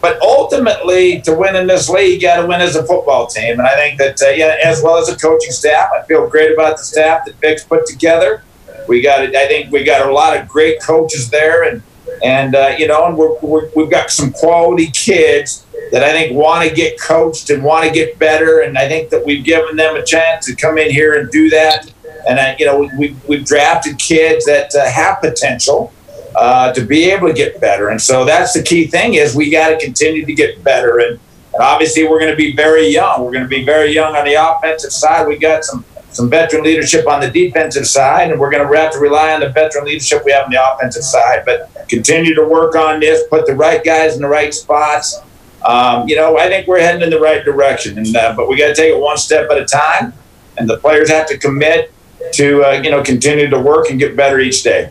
But 0.00 0.20
ultimately, 0.22 1.20
to 1.22 1.34
win 1.34 1.56
in 1.56 1.66
this 1.66 1.88
league, 1.88 2.22
you 2.22 2.28
got 2.28 2.40
to 2.40 2.46
win 2.46 2.60
as 2.60 2.76
a 2.76 2.84
football 2.84 3.26
team. 3.26 3.58
And 3.58 3.66
I 3.66 3.74
think 3.74 3.98
that, 3.98 4.22
uh, 4.22 4.28
yeah, 4.30 4.56
as 4.64 4.80
well 4.80 4.96
as 4.96 5.08
a 5.08 5.16
coaching 5.16 5.50
staff, 5.50 5.90
I 5.92 6.02
feel 6.04 6.28
great 6.28 6.52
about 6.52 6.76
the 6.76 6.84
staff 6.84 7.24
that 7.26 7.34
Vic's 7.40 7.64
put 7.64 7.86
together. 7.86 8.42
We 8.86 9.02
got, 9.02 9.20
I 9.20 9.48
think, 9.48 9.72
we 9.72 9.82
got 9.84 10.08
a 10.08 10.12
lot 10.12 10.36
of 10.36 10.48
great 10.48 10.80
coaches 10.80 11.30
there, 11.30 11.64
and 11.64 11.82
and 12.22 12.54
uh, 12.54 12.74
you 12.78 12.88
know, 12.88 13.06
and 13.06 13.16
we're, 13.16 13.68
we 13.74 13.82
have 13.82 13.90
got 13.90 14.10
some 14.10 14.32
quality 14.32 14.90
kids 14.90 15.66
that 15.92 16.02
I 16.02 16.12
think 16.12 16.34
want 16.34 16.68
to 16.68 16.74
get 16.74 17.00
coached 17.00 17.50
and 17.50 17.62
want 17.62 17.86
to 17.86 17.92
get 17.92 18.18
better, 18.18 18.60
and 18.60 18.78
I 18.78 18.88
think 18.88 19.10
that 19.10 19.24
we've 19.24 19.44
given 19.44 19.76
them 19.76 19.96
a 19.96 20.04
chance 20.04 20.46
to 20.46 20.54
come 20.54 20.78
in 20.78 20.90
here 20.90 21.18
and 21.18 21.30
do 21.30 21.50
that. 21.50 21.92
And 22.28 22.40
I, 22.40 22.56
you 22.58 22.66
know, 22.66 22.90
we, 22.98 23.16
we've 23.28 23.44
drafted 23.44 23.98
kids 23.98 24.46
that 24.46 24.74
uh, 24.74 24.88
have 24.90 25.20
potential 25.20 25.92
uh, 26.36 26.72
to 26.72 26.84
be 26.84 27.10
able 27.10 27.28
to 27.28 27.34
get 27.34 27.60
better, 27.60 27.88
and 27.88 28.00
so 28.00 28.24
that's 28.24 28.52
the 28.52 28.62
key 28.62 28.86
thing 28.86 29.14
is 29.14 29.34
we 29.34 29.50
got 29.50 29.70
to 29.70 29.78
continue 29.78 30.24
to 30.24 30.34
get 30.34 30.62
better. 30.62 30.98
And, 30.98 31.18
and 31.52 31.62
obviously, 31.62 32.06
we're 32.06 32.20
going 32.20 32.30
to 32.30 32.36
be 32.36 32.54
very 32.54 32.88
young. 32.88 33.24
We're 33.24 33.32
going 33.32 33.44
to 33.44 33.48
be 33.48 33.64
very 33.64 33.92
young 33.92 34.14
on 34.14 34.24
the 34.24 34.34
offensive 34.34 34.92
side. 34.92 35.26
We 35.26 35.38
got 35.38 35.64
some 35.64 35.84
some 36.10 36.30
veteran 36.30 36.64
leadership 36.64 37.06
on 37.06 37.20
the 37.20 37.30
defensive 37.30 37.86
side, 37.86 38.30
and 38.30 38.40
we're 38.40 38.50
going 38.50 38.66
to 38.66 38.76
have 38.76 38.92
to 38.92 38.98
rely 38.98 39.32
on 39.34 39.40
the 39.40 39.50
veteran 39.50 39.84
leadership 39.84 40.22
we 40.24 40.32
have 40.32 40.46
on 40.46 40.50
the 40.50 40.74
offensive 40.74 41.04
side. 41.04 41.42
But 41.44 41.70
continue 41.88 42.34
to 42.34 42.44
work 42.44 42.74
on 42.74 43.00
this, 43.00 43.26
put 43.28 43.46
the 43.46 43.54
right 43.54 43.82
guys 43.84 44.16
in 44.16 44.22
the 44.22 44.28
right 44.28 44.52
spots. 44.52 45.20
Um, 45.64 46.08
you 46.08 46.16
know, 46.16 46.38
I 46.38 46.48
think 46.48 46.66
we're 46.66 46.80
heading 46.80 47.02
in 47.02 47.10
the 47.10 47.20
right 47.20 47.44
direction, 47.44 47.98
and 47.98 48.16
uh, 48.16 48.34
but 48.36 48.48
we 48.48 48.56
got 48.56 48.68
to 48.68 48.74
take 48.74 48.94
it 48.94 49.00
one 49.00 49.16
step 49.16 49.50
at 49.50 49.58
a 49.58 49.64
time, 49.64 50.12
and 50.56 50.68
the 50.68 50.78
players 50.78 51.10
have 51.10 51.26
to 51.28 51.38
commit 51.38 51.92
to 52.32 52.64
uh, 52.64 52.72
you 52.82 52.90
know 52.90 53.02
continue 53.02 53.48
to 53.48 53.58
work 53.58 53.90
and 53.90 53.98
get 53.98 54.16
better 54.16 54.38
each 54.38 54.62
day. 54.62 54.90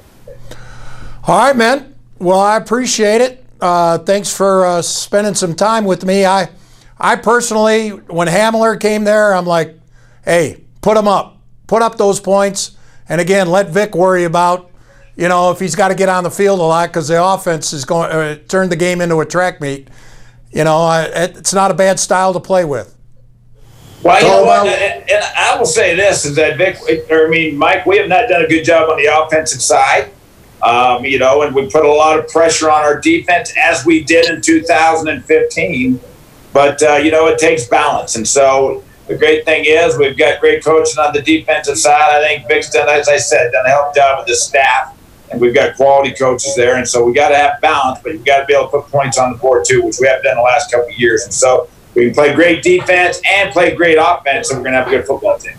All 1.24 1.38
right, 1.38 1.56
man. 1.56 1.94
Well, 2.20 2.40
I 2.40 2.58
appreciate 2.58 3.22
it. 3.22 3.46
Uh, 3.60 3.98
thanks 4.00 4.36
for 4.36 4.66
uh, 4.66 4.82
spending 4.82 5.36
some 5.36 5.56
time 5.56 5.86
with 5.86 6.06
me. 6.06 6.26
I, 6.26 6.50
I 7.00 7.16
personally, 7.16 7.90
when 7.90 8.28
Hamler 8.28 8.80
came 8.80 9.04
there, 9.04 9.34
I'm 9.34 9.46
like, 9.46 9.78
hey, 10.24 10.64
put 10.82 10.96
them 10.96 11.08
up, 11.08 11.38
put 11.68 11.82
up 11.82 11.98
those 11.98 12.20
points, 12.20 12.78
and 13.10 13.20
again, 13.20 13.50
let 13.50 13.70
Vic 13.70 13.96
worry 13.96 14.24
about, 14.24 14.72
you 15.16 15.28
know, 15.28 15.52
if 15.52 15.60
he's 15.60 15.76
got 15.76 15.90
to 15.90 15.96
get 15.96 16.10
on 16.10 16.24
the 16.24 16.32
field 16.32 16.60
a 16.60 16.64
lot 16.64 16.90
because 16.90 17.08
the 17.08 17.24
offense 17.24 17.74
is 17.74 17.86
going 17.86 18.12
uh, 18.12 18.38
turn 18.48 18.70
the 18.70 18.76
game 18.76 19.02
into 19.02 19.20
a 19.20 19.26
track 19.26 19.60
meet. 19.62 19.90
You 20.52 20.64
know, 20.64 21.08
it's 21.14 21.54
not 21.54 21.72
a 21.72 21.74
bad 21.74 22.00
style 22.00 22.34
to 22.34 22.40
play 22.40 22.64
with. 22.64 22.97
Well, 24.04 24.22
you 24.22 24.28
know 24.28 24.44
what, 24.44 24.68
and, 24.68 25.10
and 25.10 25.24
I 25.38 25.58
will 25.58 25.66
say 25.66 25.96
this 25.96 26.24
is 26.26 26.36
that 26.36 26.58
Vic, 26.58 26.78
or 27.10 27.28
I 27.28 27.30
mean, 27.30 27.58
Mike, 27.58 27.86
we 27.86 27.98
have 27.98 28.08
not 28.08 28.30
done 28.30 28.44
a 28.44 28.48
good 28.48 28.64
job 28.64 28.90
on 28.90 28.98
the 28.98 29.06
offensive 29.06 29.62
side. 29.62 30.12
Um, 30.62 31.06
you 31.06 31.20
know, 31.20 31.44
and 31.44 31.54
we 31.54 31.70
put 31.70 31.86
a 31.86 31.92
lot 31.92 32.18
of 32.18 32.28
pressure 32.30 32.70
on 32.70 32.82
our 32.82 33.00
defense 33.00 33.54
as 33.58 33.86
we 33.86 34.04
did 34.04 34.30
in 34.30 34.42
2015. 34.42 36.00
But 36.52 36.82
uh, 36.82 36.96
you 36.96 37.12
know, 37.12 37.28
it 37.28 37.38
takes 37.38 37.66
balance, 37.66 38.16
and 38.16 38.28
so 38.28 38.84
the 39.08 39.16
great 39.16 39.46
thing 39.46 39.66
is 39.66 39.98
we've 39.98 40.18
got 40.18 40.40
great 40.40 40.64
coaching 40.64 41.00
on 41.00 41.14
the 41.14 41.22
defensive 41.22 41.78
side. 41.78 42.14
I 42.14 42.28
think 42.28 42.48
Vic's 42.48 42.70
done, 42.70 42.90
as 42.90 43.08
I 43.08 43.18
said, 43.18 43.52
done 43.52 43.66
a 43.66 43.70
help 43.70 43.96
job 43.96 44.20
with 44.20 44.28
the 44.28 44.36
staff, 44.36 44.98
and 45.32 45.40
we've 45.40 45.54
got 45.54 45.76
quality 45.76 46.14
coaches 46.14 46.56
there. 46.56 46.76
And 46.76 46.88
so 46.88 47.04
we 47.04 47.14
got 47.14 47.30
to 47.30 47.36
have 47.36 47.62
balance, 47.62 48.00
but 48.04 48.14
you've 48.14 48.26
got 48.26 48.40
to 48.40 48.46
be 48.46 48.54
able 48.54 48.66
to 48.66 48.82
put 48.82 48.92
points 48.92 49.18
on 49.18 49.32
the 49.32 49.38
board 49.38 49.66
too, 49.66 49.84
which 49.84 49.98
we 50.00 50.08
have 50.08 50.24
done 50.24 50.36
the 50.36 50.42
last 50.42 50.72
couple 50.72 50.90
of 50.90 51.00
years. 51.00 51.24
And 51.24 51.34
so 51.34 51.70
we 51.98 52.06
can 52.06 52.14
play 52.14 52.34
great 52.34 52.62
defense 52.62 53.20
and 53.28 53.52
play 53.52 53.76
great 53.76 53.98
offense, 54.00 54.52
and 54.52 54.60
we're 54.60 54.66
going 54.66 54.74
to 54.74 54.80
have 54.80 54.88
a 54.88 54.92
good 54.92 55.06
football 55.08 55.38
team. 55.38 55.56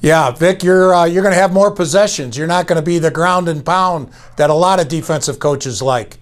Yeah, 0.00 0.30
Vic, 0.30 0.62
you're 0.62 0.94
uh, 0.94 1.04
you're 1.04 1.22
going 1.22 1.34
to 1.34 1.40
have 1.40 1.52
more 1.52 1.70
possessions. 1.70 2.36
You're 2.36 2.46
not 2.46 2.66
going 2.66 2.76
to 2.76 2.84
be 2.84 2.98
the 2.98 3.10
ground 3.10 3.48
and 3.48 3.64
pound 3.64 4.10
that 4.36 4.48
a 4.48 4.54
lot 4.54 4.80
of 4.80 4.88
defensive 4.88 5.38
coaches 5.38 5.82
like. 5.82 6.18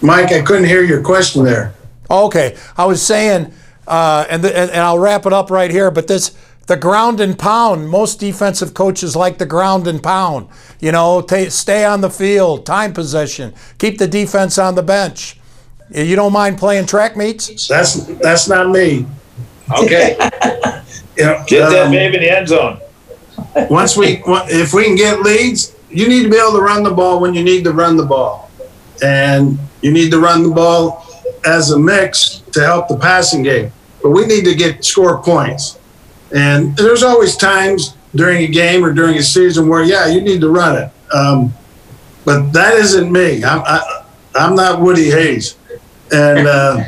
Mike, 0.00 0.32
I 0.32 0.42
couldn't 0.42 0.66
hear 0.66 0.82
your 0.82 1.02
question 1.02 1.44
there. 1.44 1.74
Okay, 2.10 2.56
I 2.76 2.84
was 2.84 3.04
saying 3.04 3.52
uh, 3.86 4.26
and, 4.28 4.44
the, 4.44 4.56
and, 4.56 4.70
and 4.70 4.80
I'll 4.80 4.98
wrap 4.98 5.26
it 5.26 5.32
up 5.32 5.50
right 5.50 5.70
here. 5.70 5.90
But 5.90 6.06
this 6.08 6.36
the 6.66 6.76
ground 6.76 7.20
and 7.20 7.38
pound. 7.38 7.88
Most 7.88 8.20
defensive 8.20 8.74
coaches 8.74 9.14
like 9.14 9.38
the 9.38 9.46
ground 9.46 9.86
and 9.86 10.02
pound. 10.02 10.48
You 10.80 10.92
know, 10.92 11.20
t- 11.20 11.50
stay 11.50 11.84
on 11.84 12.00
the 12.00 12.10
field, 12.10 12.64
time 12.64 12.92
possession, 12.92 13.54
keep 13.78 13.98
the 13.98 14.08
defense 14.08 14.58
on 14.58 14.74
the 14.74 14.82
bench. 14.82 15.38
You 15.94 16.16
don't 16.16 16.32
mind 16.32 16.58
playing 16.58 16.86
track 16.86 17.16
meets? 17.16 17.68
That's 17.68 18.04
that's 18.18 18.48
not 18.48 18.68
me. 18.70 19.06
Okay. 19.78 20.16
you 21.16 21.24
know, 21.24 21.44
get 21.46 21.62
um, 21.62 21.72
that 21.72 21.90
baby 21.90 22.16
in 22.16 22.22
the 22.22 22.30
end 22.30 22.48
zone. 22.48 22.80
once 23.70 23.96
we, 23.96 24.22
if 24.26 24.74
we 24.74 24.84
can 24.84 24.96
get 24.96 25.20
leads, 25.20 25.74
you 25.88 26.08
need 26.08 26.24
to 26.24 26.28
be 26.28 26.36
able 26.36 26.52
to 26.52 26.60
run 26.60 26.82
the 26.82 26.90
ball 26.90 27.20
when 27.20 27.34
you 27.34 27.44
need 27.44 27.64
to 27.64 27.72
run 27.72 27.96
the 27.96 28.04
ball, 28.04 28.50
and 29.02 29.58
you 29.80 29.92
need 29.92 30.10
to 30.10 30.18
run 30.18 30.42
the 30.42 30.50
ball 30.50 31.06
as 31.44 31.70
a 31.70 31.78
mix 31.78 32.42
to 32.52 32.60
help 32.60 32.88
the 32.88 32.96
passing 32.96 33.42
game. 33.42 33.72
But 34.02 34.10
we 34.10 34.26
need 34.26 34.44
to 34.44 34.54
get 34.54 34.84
score 34.84 35.22
points. 35.22 35.78
And 36.34 36.76
there's 36.76 37.02
always 37.02 37.36
times 37.36 37.94
during 38.14 38.42
a 38.42 38.48
game 38.48 38.84
or 38.84 38.92
during 38.92 39.16
a 39.16 39.22
season 39.22 39.68
where, 39.68 39.84
yeah, 39.84 40.06
you 40.06 40.20
need 40.20 40.40
to 40.40 40.48
run 40.48 40.76
it. 40.76 41.14
Um, 41.14 41.54
but 42.24 42.50
that 42.52 42.74
isn't 42.74 43.10
me. 43.10 43.44
I'm, 43.44 43.62
I, 43.64 44.04
am 44.34 44.56
not 44.56 44.80
Woody 44.80 45.10
Hayes. 45.10 45.56
And, 46.14 46.46
uh, 46.46 46.84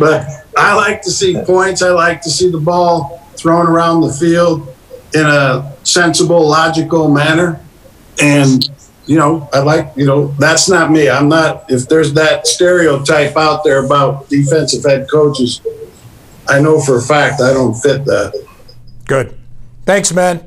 but 0.00 0.26
I 0.56 0.74
like 0.74 1.02
to 1.02 1.10
see 1.10 1.36
points. 1.44 1.82
I 1.82 1.90
like 1.90 2.20
to 2.22 2.30
see 2.30 2.50
the 2.50 2.60
ball 2.60 3.22
thrown 3.36 3.66
around 3.66 4.00
the 4.02 4.12
field 4.12 4.74
in 5.14 5.24
a 5.24 5.74
sensible, 5.84 6.48
logical 6.48 7.08
manner. 7.08 7.60
And 8.20 8.68
you 9.06 9.16
know, 9.16 9.48
I 9.52 9.60
like, 9.60 9.92
you 9.96 10.04
know, 10.04 10.28
that's 10.38 10.68
not 10.68 10.90
me. 10.90 11.08
I'm 11.08 11.28
not, 11.28 11.70
if 11.70 11.88
there's 11.88 12.12
that 12.14 12.46
stereotype 12.46 13.36
out 13.36 13.62
there 13.62 13.84
about 13.84 14.28
defensive 14.28 14.84
head 14.84 15.08
coaches, 15.08 15.60
I 16.48 16.60
know 16.60 16.80
for 16.80 16.96
a 16.96 17.02
fact 17.02 17.40
I 17.40 17.52
don't 17.52 17.74
fit 17.74 18.04
that. 18.04 18.46
Good. 19.06 19.38
Thanks, 19.84 20.12
man. 20.12 20.45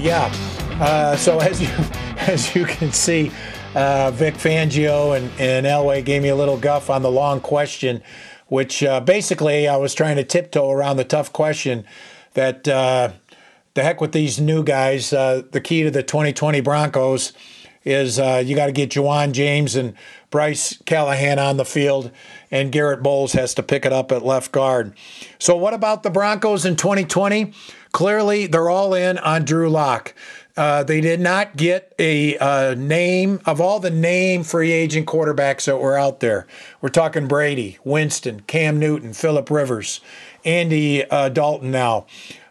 Yeah. 0.00 0.32
Uh, 0.80 1.14
so 1.14 1.40
as 1.40 1.60
you 1.60 1.68
as 2.20 2.54
you 2.54 2.64
can 2.64 2.90
see, 2.90 3.30
uh, 3.74 4.10
Vic 4.12 4.34
Fangio 4.34 5.14
and, 5.14 5.30
and 5.38 5.66
Elway 5.66 6.02
gave 6.02 6.22
me 6.22 6.28
a 6.28 6.36
little 6.36 6.56
guff 6.56 6.88
on 6.88 7.02
the 7.02 7.10
long 7.10 7.40
question, 7.40 8.02
which 8.46 8.82
uh, 8.82 9.00
basically 9.00 9.68
I 9.68 9.76
was 9.76 9.94
trying 9.94 10.16
to 10.16 10.24
tiptoe 10.24 10.70
around 10.70 10.96
the 10.96 11.04
tough 11.04 11.34
question 11.34 11.84
that 12.32 12.66
uh, 12.66 13.12
the 13.74 13.82
heck 13.82 14.00
with 14.00 14.12
these 14.12 14.40
new 14.40 14.64
guys. 14.64 15.12
Uh, 15.12 15.42
the 15.50 15.60
key 15.60 15.82
to 15.82 15.90
the 15.90 16.02
2020 16.02 16.62
Broncos 16.62 17.34
is 17.84 18.18
uh, 18.18 18.42
you 18.44 18.56
got 18.56 18.66
to 18.66 18.72
get 18.72 18.90
Ja'Wuan 18.90 19.32
James 19.32 19.76
and 19.76 19.94
Bryce 20.30 20.78
Callahan 20.86 21.38
on 21.38 21.56
the 21.56 21.64
field, 21.64 22.10
and 22.50 22.72
Garrett 22.72 23.02
Bolles 23.02 23.32
has 23.32 23.52
to 23.54 23.62
pick 23.62 23.84
it 23.84 23.92
up 23.92 24.12
at 24.12 24.24
left 24.24 24.52
guard. 24.52 24.94
So, 25.38 25.56
what 25.56 25.74
about 25.74 26.02
the 26.02 26.10
Broncos 26.10 26.64
in 26.64 26.76
2020? 26.76 27.52
Clearly 27.92 28.46
they're 28.46 28.70
all 28.70 28.94
in 28.94 29.18
on 29.18 29.44
Drew 29.44 29.68
Lock. 29.68 30.14
Uh, 30.56 30.82
they 30.82 31.00
did 31.00 31.20
not 31.20 31.56
get 31.56 31.94
a 31.98 32.36
uh, 32.38 32.74
name 32.74 33.40
of 33.46 33.60
all 33.60 33.80
the 33.80 33.90
name 33.90 34.42
free 34.42 34.72
agent 34.72 35.06
quarterbacks 35.06 35.64
that 35.64 35.78
were 35.78 35.96
out 35.96 36.20
there. 36.20 36.46
We're 36.80 36.90
talking 36.90 37.28
Brady, 37.28 37.78
Winston, 37.84 38.40
Cam 38.40 38.78
Newton, 38.78 39.12
Philip 39.12 39.48
Rivers, 39.48 40.00
Andy 40.44 41.08
uh, 41.08 41.28
Dalton. 41.28 41.70
Now, 41.70 42.06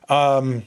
um, 0.08 0.64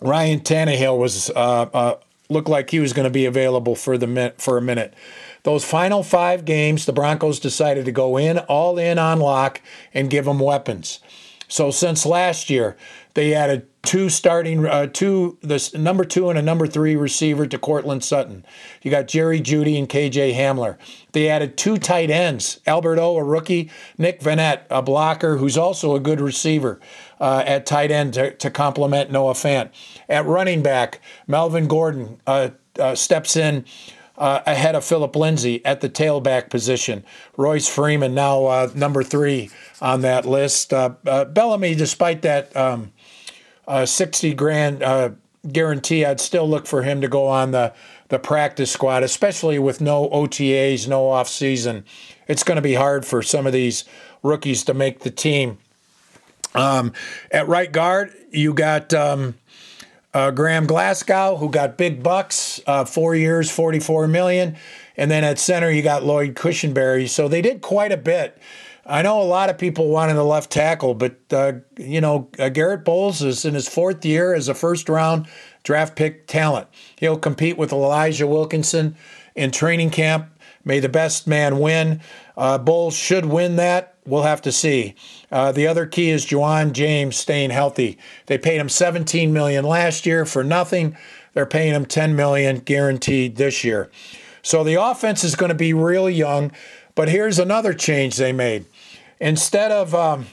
Ryan 0.00 0.40
Tannehill 0.40 0.98
was 0.98 1.30
uh, 1.30 1.66
uh, 1.74 1.96
looked 2.28 2.48
like 2.48 2.70
he 2.70 2.80
was 2.80 2.92
going 2.92 3.04
to 3.04 3.10
be 3.10 3.26
available 3.26 3.74
for 3.74 3.98
the 3.98 4.06
min- 4.06 4.32
for 4.38 4.56
a 4.56 4.62
minute. 4.62 4.94
Those 5.42 5.64
final 5.64 6.02
five 6.02 6.44
games, 6.44 6.86
the 6.86 6.92
Broncos 6.92 7.38
decided 7.38 7.84
to 7.84 7.92
go 7.92 8.16
in 8.16 8.38
all 8.38 8.78
in 8.78 8.98
on 8.98 9.20
Lock 9.20 9.60
and 9.94 10.10
give 10.10 10.26
him 10.26 10.38
weapons. 10.38 11.00
So 11.48 11.70
since 11.70 12.04
last 12.04 12.50
year, 12.50 12.76
they 13.14 13.32
added 13.32 13.68
two 13.86 14.10
starting, 14.10 14.66
uh, 14.66 14.86
two 14.86 15.38
the 15.40 15.70
number 15.78 16.04
two 16.04 16.28
and 16.28 16.38
a 16.38 16.42
number 16.42 16.66
three 16.66 16.96
receiver 16.96 17.46
to 17.46 17.58
Courtland 17.58 18.04
Sutton. 18.04 18.44
You 18.82 18.90
got 18.90 19.06
Jerry 19.06 19.40
Jeudy 19.40 19.78
and 19.78 19.88
KJ 19.88 20.34
Hamler. 20.34 20.76
They 21.12 21.28
added 21.28 21.56
two 21.56 21.78
tight 21.78 22.10
ends: 22.10 22.60
Albert 22.66 22.98
O, 22.98 23.16
a 23.16 23.24
rookie, 23.24 23.70
Nick 23.96 24.20
Vannett, 24.20 24.62
a 24.68 24.82
blocker 24.82 25.36
who's 25.36 25.56
also 25.56 25.94
a 25.94 26.00
good 26.00 26.20
receiver 26.20 26.80
uh, 27.20 27.44
at 27.46 27.64
tight 27.64 27.90
end 27.90 28.14
to, 28.14 28.32
to 28.34 28.50
complement 28.50 29.10
Noah 29.10 29.34
Fant. 29.34 29.70
At 30.08 30.26
running 30.26 30.62
back, 30.62 31.00
Melvin 31.26 31.68
Gordon 31.68 32.20
uh, 32.26 32.50
uh 32.78 32.94
steps 32.94 33.36
in. 33.36 33.64
Uh, 34.18 34.40
ahead 34.46 34.74
of 34.74 34.82
Philip 34.82 35.14
Lindsay 35.14 35.62
at 35.66 35.82
the 35.82 35.90
tailback 35.90 36.48
position. 36.48 37.04
Royce 37.36 37.68
Freeman 37.68 38.14
now 38.14 38.46
uh, 38.46 38.70
number 38.74 39.02
three 39.02 39.50
on 39.82 40.00
that 40.00 40.24
list. 40.24 40.70
Bellamy, 40.70 41.74
despite 41.74 42.22
that 42.22 42.56
um, 42.56 42.92
uh, 43.66 43.86
60 43.86 44.34
grand 44.34 44.82
uh, 44.82 45.10
guarantee, 45.50 46.04
I'd 46.04 46.20
still 46.20 46.48
look 46.48 46.66
for 46.66 46.82
him 46.82 47.00
to 47.00 47.08
go 47.08 47.26
on 47.26 47.50
the, 47.50 47.72
the 48.08 48.18
practice 48.18 48.70
squad, 48.70 49.02
especially 49.02 49.58
with 49.58 49.80
no 49.80 50.08
OTAs, 50.10 50.88
no 50.88 51.08
off 51.08 51.28
season. 51.28 51.84
It's 52.28 52.42
going 52.42 52.56
to 52.56 52.62
be 52.62 52.74
hard 52.74 53.04
for 53.04 53.22
some 53.22 53.46
of 53.46 53.52
these 53.52 53.84
rookies 54.22 54.64
to 54.64 54.74
make 54.74 55.00
the 55.00 55.10
team. 55.10 55.58
Um, 56.54 56.92
at 57.30 57.48
right 57.48 57.70
guard, 57.70 58.14
you 58.30 58.54
got 58.54 58.94
um, 58.94 59.34
uh, 60.14 60.30
Graham 60.30 60.66
Glasgow, 60.66 61.36
who 61.36 61.50
got 61.50 61.76
big 61.76 62.02
bucks, 62.02 62.60
uh, 62.66 62.84
four 62.84 63.14
years, 63.14 63.50
44 63.50 64.08
million. 64.08 64.56
And 64.96 65.10
then 65.10 65.24
at 65.24 65.38
center, 65.38 65.70
you 65.70 65.82
got 65.82 66.04
Lloyd 66.04 66.34
Cushenberry. 66.34 67.08
So 67.08 67.28
they 67.28 67.42
did 67.42 67.60
quite 67.60 67.92
a 67.92 67.98
bit 67.98 68.38
I 68.88 69.02
know 69.02 69.20
a 69.20 69.24
lot 69.24 69.50
of 69.50 69.58
people 69.58 69.88
wanted 69.88 70.14
the 70.14 70.24
left 70.24 70.50
tackle, 70.50 70.94
but 70.94 71.16
uh, 71.32 71.54
you 71.76 72.00
know 72.00 72.28
uh, 72.38 72.48
Garrett 72.48 72.84
Bolles 72.84 73.22
is 73.22 73.44
in 73.44 73.54
his 73.54 73.68
fourth 73.68 74.04
year 74.04 74.34
as 74.34 74.48
a 74.48 74.54
first 74.54 74.88
round 74.88 75.26
draft 75.64 75.96
pick 75.96 76.26
talent. 76.26 76.68
He'll 76.96 77.18
compete 77.18 77.58
with 77.58 77.72
Elijah 77.72 78.26
Wilkinson 78.26 78.96
in 79.34 79.50
training 79.50 79.90
camp. 79.90 80.28
May 80.64 80.80
the 80.80 80.88
best 80.88 81.26
man 81.26 81.58
win. 81.58 82.00
Uh, 82.36 82.58
Bolles 82.58 82.96
should 82.96 83.24
win 83.24 83.56
that. 83.56 83.94
We'll 84.04 84.22
have 84.22 84.42
to 84.42 84.52
see. 84.52 84.94
Uh, 85.32 85.52
the 85.52 85.66
other 85.66 85.86
key 85.86 86.10
is 86.10 86.26
Ja'Wuan 86.26 86.72
James 86.72 87.16
staying 87.16 87.50
healthy. 87.50 87.98
They 88.26 88.38
paid 88.38 88.58
him 88.58 88.68
17 88.68 89.32
million 89.32 89.64
last 89.64 90.06
year 90.06 90.24
for 90.24 90.44
nothing. 90.44 90.96
They're 91.34 91.46
paying 91.46 91.74
him 91.74 91.86
10 91.86 92.14
million 92.14 92.58
guaranteed 92.58 93.36
this 93.36 93.64
year. 93.64 93.90
So 94.42 94.62
the 94.62 94.80
offense 94.80 95.24
is 95.24 95.34
going 95.34 95.48
to 95.50 95.56
be 95.56 95.72
really 95.72 96.14
young. 96.14 96.52
But 96.96 97.10
here's 97.10 97.38
another 97.38 97.74
change 97.74 98.16
they 98.16 98.32
made. 98.32 98.64
Instead 99.20 99.72
of 99.72 99.94
um, 99.94 100.26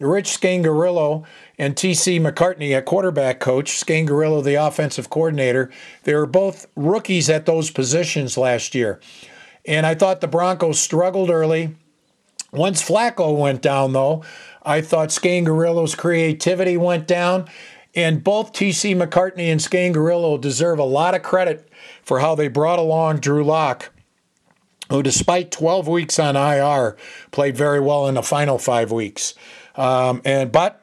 Rich 0.00 0.40
Scangarello 0.40 1.24
and 1.58 1.76
T.C. 1.76 2.20
McCartney, 2.20 2.76
a 2.76 2.82
quarterback 2.82 3.40
coach, 3.40 3.72
Scangarello, 3.72 4.42
the 4.44 4.54
offensive 4.54 5.10
coordinator, 5.10 5.70
they 6.04 6.14
were 6.14 6.26
both 6.26 6.66
rookies 6.76 7.28
at 7.28 7.46
those 7.46 7.70
positions 7.70 8.36
last 8.36 8.74
year. 8.74 9.00
And 9.66 9.84
I 9.84 9.94
thought 9.94 10.20
the 10.20 10.28
Broncos 10.28 10.78
struggled 10.78 11.30
early. 11.30 11.74
Once 12.52 12.82
Flacco 12.82 13.36
went 13.36 13.60
down, 13.60 13.92
though, 13.92 14.24
I 14.62 14.80
thought 14.80 15.08
Scangarello's 15.08 15.94
creativity 15.94 16.76
went 16.76 17.06
down. 17.06 17.48
And 17.94 18.22
both 18.22 18.52
T.C. 18.52 18.94
McCartney 18.94 19.50
and 19.50 19.60
Scangarello 19.60 20.40
deserve 20.40 20.78
a 20.78 20.84
lot 20.84 21.14
of 21.14 21.22
credit 21.22 21.68
for 22.02 22.20
how 22.20 22.36
they 22.36 22.46
brought 22.46 22.78
along 22.78 23.18
Drew 23.18 23.42
Lock 23.42 23.90
who, 24.90 25.02
despite 25.02 25.50
12 25.50 25.88
weeks 25.88 26.18
on 26.18 26.36
IR, 26.36 26.96
played 27.30 27.56
very 27.56 27.80
well 27.80 28.06
in 28.08 28.14
the 28.14 28.22
final 28.22 28.58
five 28.58 28.90
weeks. 28.90 29.34
Um, 29.76 30.22
and 30.24 30.50
but 30.50 30.82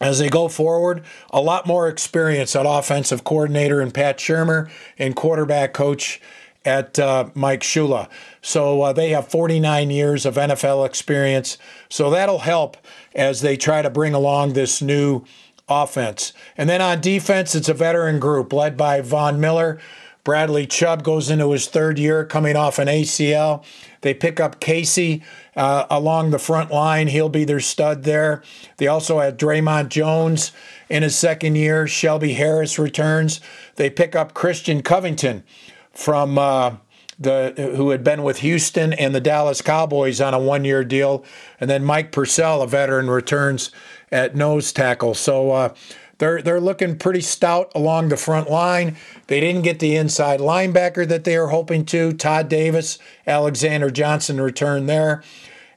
as 0.00 0.18
they 0.18 0.30
go 0.30 0.48
forward, 0.48 1.04
a 1.30 1.40
lot 1.40 1.66
more 1.66 1.88
experience 1.88 2.56
at 2.56 2.64
offensive 2.66 3.22
coordinator 3.22 3.80
and 3.80 3.92
Pat 3.92 4.18
Shurmur 4.18 4.70
and 4.98 5.14
quarterback 5.14 5.74
coach 5.74 6.20
at 6.64 6.98
uh, 6.98 7.28
Mike 7.34 7.60
Shula. 7.60 8.08
So 8.42 8.82
uh, 8.82 8.92
they 8.92 9.10
have 9.10 9.28
49 9.28 9.90
years 9.90 10.26
of 10.26 10.36
NFL 10.36 10.86
experience. 10.86 11.58
So 11.88 12.10
that'll 12.10 12.40
help 12.40 12.76
as 13.14 13.40
they 13.40 13.56
try 13.56 13.82
to 13.82 13.90
bring 13.90 14.14
along 14.14 14.52
this 14.52 14.80
new 14.80 15.24
offense. 15.68 16.32
And 16.56 16.68
then 16.68 16.80
on 16.82 17.00
defense, 17.00 17.54
it's 17.54 17.68
a 17.68 17.74
veteran 17.74 18.18
group 18.18 18.52
led 18.52 18.76
by 18.76 19.00
Von 19.00 19.40
Miller 19.40 19.80
Bradley 20.24 20.66
Chubb 20.66 21.02
goes 21.02 21.30
into 21.30 21.50
his 21.52 21.66
third 21.66 21.98
year 21.98 22.24
coming 22.24 22.56
off 22.56 22.78
an 22.78 22.88
ACL. 22.88 23.64
They 24.02 24.14
pick 24.14 24.40
up 24.40 24.60
Casey 24.60 25.22
uh, 25.56 25.86
along 25.90 26.30
the 26.30 26.38
front 26.38 26.70
line. 26.70 27.08
He'll 27.08 27.28
be 27.28 27.44
their 27.44 27.60
stud 27.60 28.04
there. 28.04 28.42
They 28.76 28.86
also 28.86 29.20
had 29.20 29.38
Dre'Mont 29.38 29.88
Jones 29.88 30.52
in 30.88 31.02
his 31.02 31.16
second 31.16 31.56
year. 31.56 31.86
Shelby 31.86 32.34
Harris 32.34 32.78
returns. 32.78 33.40
They 33.76 33.90
pick 33.90 34.14
up 34.14 34.34
Christian 34.34 34.82
Covington 34.82 35.44
from 35.92 36.38
uh, 36.38 36.76
the 37.18 37.52
who 37.76 37.90
had 37.90 38.02
been 38.02 38.22
with 38.22 38.38
Houston 38.38 38.92
and 38.94 39.14
the 39.14 39.20
Dallas 39.20 39.60
Cowboys 39.60 40.20
on 40.20 40.32
a 40.32 40.38
one-year 40.38 40.84
deal, 40.84 41.24
and 41.60 41.68
then 41.68 41.84
Mike 41.84 42.12
Purcell, 42.12 42.62
a 42.62 42.66
veteran, 42.66 43.10
returns 43.10 43.70
at 44.10 44.34
nose 44.34 44.72
tackle. 44.72 45.14
So 45.14 45.50
uh, 45.50 45.74
they're 46.20 46.42
they're 46.42 46.60
looking 46.60 46.96
pretty 46.98 47.22
stout 47.22 47.72
along 47.74 48.10
the 48.10 48.16
front 48.16 48.48
line. 48.48 48.96
They 49.26 49.40
didn't 49.40 49.62
get 49.62 49.80
the 49.80 49.96
inside 49.96 50.38
linebacker 50.38 51.08
that 51.08 51.24
they 51.24 51.36
were 51.36 51.48
hoping 51.48 51.84
to. 51.86 52.12
Todd 52.12 52.48
Davis, 52.48 52.98
Alexander 53.26 53.90
Johnson 53.90 54.40
return 54.40 54.86
there. 54.86 55.24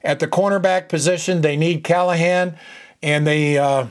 At 0.04 0.20
the 0.20 0.28
cornerback 0.28 0.90
position, 0.90 1.40
they 1.40 1.56
need 1.56 1.82
Callahan, 1.82 2.56
and 3.02 3.26
they 3.26 3.56
uh, 3.56 3.86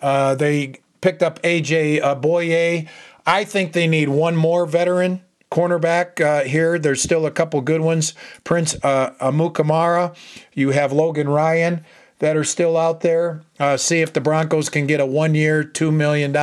uh, 0.00 0.34
they 0.34 0.74
picked 1.00 1.22
up 1.22 1.40
AJ 1.42 2.00
uh. 2.02 2.88
I 3.26 3.44
think 3.44 3.72
they 3.72 3.86
need 3.86 4.10
one 4.10 4.36
more 4.36 4.66
veteran 4.66 5.22
cornerback 5.50 6.20
uh, 6.20 6.44
here. 6.44 6.78
There's 6.78 7.00
still 7.00 7.24
a 7.24 7.30
couple 7.30 7.62
good 7.62 7.80
ones. 7.80 8.12
Prince 8.44 8.76
uh, 8.82 9.14
Amukamara. 9.22 10.14
You 10.52 10.70
have 10.70 10.92
Logan 10.92 11.30
Ryan 11.30 11.86
that 12.24 12.38
are 12.38 12.44
still 12.44 12.78
out 12.78 13.02
there. 13.02 13.42
Uh, 13.60 13.76
see 13.76 14.00
if 14.00 14.14
the 14.14 14.20
Broncos 14.20 14.70
can 14.70 14.86
get 14.86 14.98
a 14.98 15.04
one 15.04 15.34
year, 15.34 15.62
$2 15.62 15.92
million 15.92 16.34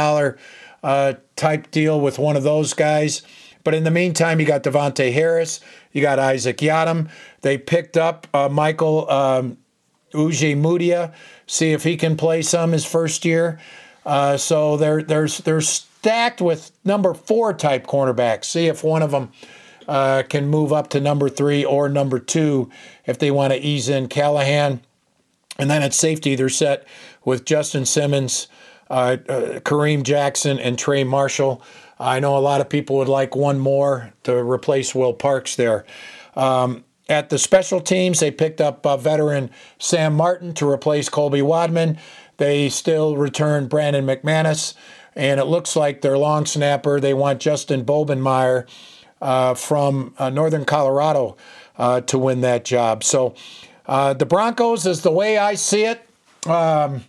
uh, 0.84 1.13
type 1.36 1.72
deal 1.72 2.00
with 2.00 2.20
one 2.20 2.38
of 2.38 2.44
those 2.44 2.76
guys. 2.76 3.24
But 3.63 3.74
in 3.74 3.84
the 3.84 3.89
meantime, 3.89 4.39
you 4.39 4.46
got 4.46 4.62
Davontae 4.62 5.12
Harris, 5.12 5.60
you 5.91 6.04
got 6.04 6.20
Isaac 6.20 6.58
Yiadom. 6.58 7.10
They 7.41 7.58
picked 7.58 7.98
up 7.98 8.28
uh, 8.32 8.48
Michael 8.48 9.10
um, 9.10 9.58
Ojemudia, 10.13 11.15
see 11.48 11.72
if 11.72 11.84
he 11.84 11.98
can 11.98 12.15
play 12.15 12.44
some 12.44 12.74
his 12.74 12.86
first 12.86 13.26
year. 13.26 13.60
Uh, 14.06 14.38
so 14.38 14.78
they're, 14.78 15.02
they're, 15.02 15.28
they're 15.28 15.62
stacked 15.62 16.41
with 16.41 16.72
number 16.86 17.15
four 17.15 17.56
type 17.56 17.88
cornerbacks. 17.88 18.46
See 18.46 18.67
if 18.67 18.84
one 18.84 19.02
of 19.02 19.10
them 19.10 19.32
uh, 19.88 20.22
can 20.30 20.46
move 20.46 20.72
up 20.72 20.89
to 20.89 21.00
number 21.00 21.28
three 21.28 21.65
or 21.65 21.89
number 21.89 22.20
two 22.20 22.70
if 23.08 23.17
they 23.17 23.32
want 23.32 23.52
to 23.52 23.60
ease 23.60 23.89
in 23.89 24.10
Callahan. 24.10 24.82
And 25.58 25.70
then 25.70 25.84
at 25.84 25.94
safety, 25.94 26.36
they're 26.36 26.50
set 26.50 26.88
with 27.26 27.46
Justin 27.46 27.86
Simmons, 27.86 28.48
uh, 28.90 29.18
uh, 29.28 29.60
Kareem 29.60 30.04
Jackson, 30.04 30.60
and 30.60 30.78
Trey 30.78 31.04
Marshall. 31.04 31.62
I 32.00 32.20
know 32.20 32.38
a 32.38 32.40
lot 32.40 32.62
of 32.62 32.70
people 32.70 32.98
would 32.98 33.08
like 33.08 33.36
one 33.36 33.60
more 33.60 34.14
to 34.24 34.36
replace 34.36 34.96
Will 34.96 35.14
Parks 35.14 35.56
there. 35.56 35.86
Um, 36.36 36.84
at 37.10 37.30
the 37.30 37.38
special 37.38 37.82
teams, 37.82 38.20
they 38.20 38.32
picked 38.32 38.62
up 38.62 38.86
uh, 38.86 38.98
veteran 38.98 39.52
Sam 39.78 40.16
Martin 40.16 40.54
to 40.56 40.68
replace 40.68 41.10
Colby 41.10 41.42
Wadman. 41.42 41.98
They 42.38 42.70
still 42.70 43.18
return 43.18 43.68
Brandon 43.68 44.06
McManus, 44.06 44.74
and 45.16 45.40
it 45.40 45.46
looks 45.46 45.76
like 45.76 46.02
their 46.02 46.18
long 46.18 46.46
snapper, 46.46 47.00
they 47.00 47.14
want 47.14 47.40
Justin 47.40 47.86
Bobenmoyer 47.86 48.68
uh, 49.22 49.54
from 49.54 50.16
uh, 50.18 50.30
Northern 50.30 50.66
Colorado 50.66 51.38
uh, 51.78 52.02
to 52.02 52.18
win 52.18 52.42
that 52.42 52.66
job. 52.66 53.04
So 53.04 53.36
uh, 53.86 54.13
the 54.13 54.26
Broncos 54.26 54.86
is 54.86 55.02
the 55.02 55.12
way 55.12 55.38
I 55.38 55.56
see 55.56 55.86
it. 55.86 56.08
Um, 56.48 57.04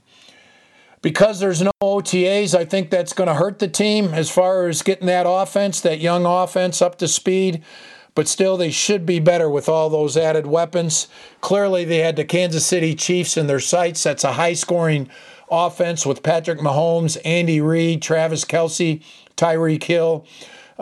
because 1.03 1.41
there's 1.41 1.61
no 1.61 1.73
OTAs, 1.83 2.55
I 2.55 2.65
think 2.65 2.91
that's 2.91 3.13
going 3.13 3.27
to 3.27 3.35
hurt 3.35 3.59
the 3.59 3.67
team 3.67 4.15
as 4.15 4.31
far 4.31 4.69
as 4.69 4.83
getting 4.83 5.09
that 5.09 5.27
offense, 5.29 5.81
that 5.81 5.99
young 5.99 6.25
offense, 6.25 6.81
up 6.81 6.97
to 6.99 7.09
speed. 7.09 7.63
But 8.15 8.29
still, 8.29 8.57
they 8.57 8.71
should 8.71 9.05
be 9.05 9.19
better 9.19 9.51
with 9.51 9.69
all 9.69 9.91
those 9.91 10.17
added 10.17 10.47
weapons. 10.47 11.09
Clearly, 11.41 11.85
they 11.85 11.99
had 11.99 12.15
the 12.17 12.25
Kansas 12.25 12.65
City 12.65 12.95
Chiefs 12.95 13.37
in 13.37 13.47
their 13.47 13.59
sights. 13.59 14.03
That's 14.03 14.23
a 14.23 14.35
high 14.35 14.53
scoring 14.53 15.09
offense 15.51 16.07
with 16.07 16.23
Patrick 16.23 16.61
Mahomes, 16.61 17.19
Andy 17.25 17.61
Reid, 17.61 18.01
Travis 18.03 18.45
Kelce, 18.45 19.03
Tyreek 19.37 19.83
Hill. 19.83 20.27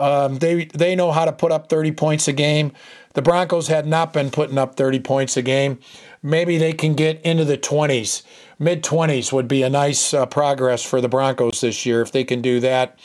Um, 0.01 0.37
they 0.37 0.65
they 0.65 0.95
know 0.95 1.11
how 1.11 1.25
to 1.25 1.31
put 1.31 1.51
up 1.51 1.69
30 1.69 1.91
points 1.91 2.27
a 2.27 2.33
game. 2.33 2.71
The 3.13 3.21
Broncos 3.21 3.67
had 3.67 3.85
not 3.85 4.13
been 4.13 4.31
putting 4.31 4.57
up 4.57 4.75
30 4.75 4.99
points 5.01 5.37
a 5.37 5.41
game. 5.41 5.79
Maybe 6.23 6.57
they 6.57 6.73
can 6.73 6.95
get 6.95 7.21
into 7.21 7.45
the 7.45 7.57
20s. 7.57 8.23
Mid 8.57 8.83
20s 8.83 9.31
would 9.31 9.47
be 9.47 9.63
a 9.63 9.69
nice 9.69 10.13
uh, 10.13 10.25
progress 10.25 10.83
for 10.83 11.01
the 11.01 11.09
Broncos 11.09 11.61
this 11.61 11.85
year 11.85 12.01
if 12.01 12.11
they 12.11 12.23
can 12.23 12.41
do 12.41 12.59
that. 12.61 12.97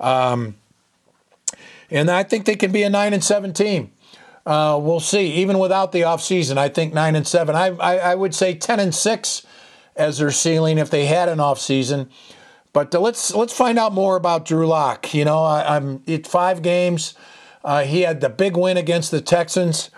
Um, 0.00 0.56
and 1.90 2.10
I 2.10 2.22
think 2.22 2.44
they 2.44 2.56
can 2.56 2.72
be 2.72 2.82
a 2.82 2.90
9 2.90 3.12
and 3.12 3.24
7 3.24 3.52
team. 3.52 3.90
Uh, 4.46 4.78
we'll 4.80 5.00
see. 5.00 5.32
Even 5.32 5.58
without 5.58 5.92
the 5.92 6.02
offseason, 6.02 6.56
I 6.56 6.68
think 6.68 6.94
9 6.94 7.16
and 7.16 7.26
7. 7.26 7.54
I, 7.54 7.68
I, 7.76 7.96
I, 7.98 8.14
would 8.14 8.34
say 8.34 8.54
10 8.54 8.80
and 8.80 8.94
6 8.94 9.46
as 9.96 10.18
their 10.18 10.30
ceiling 10.30 10.78
if 10.78 10.90
they 10.90 11.06
had 11.06 11.28
an 11.28 11.38
offseason. 11.38 12.08
But 12.72 12.94
uh, 12.94 13.00
let's 13.00 13.34
let's 13.34 13.52
find 13.52 13.78
out 13.78 13.92
more 13.92 14.16
about 14.16 14.44
Drew 14.44 14.66
Lock. 14.66 15.14
You 15.14 15.24
know, 15.24 15.42
I, 15.42 15.76
am 15.76 16.02
at 16.06 16.26
five 16.26 16.62
games. 16.62 17.14
Uh, 17.64 17.82
he 17.84 18.02
had 18.02 18.20
the 18.20 18.28
big 18.28 18.56
win 18.56 18.76
against 18.76 19.10
the 19.10 19.20
Texans. 19.20 19.90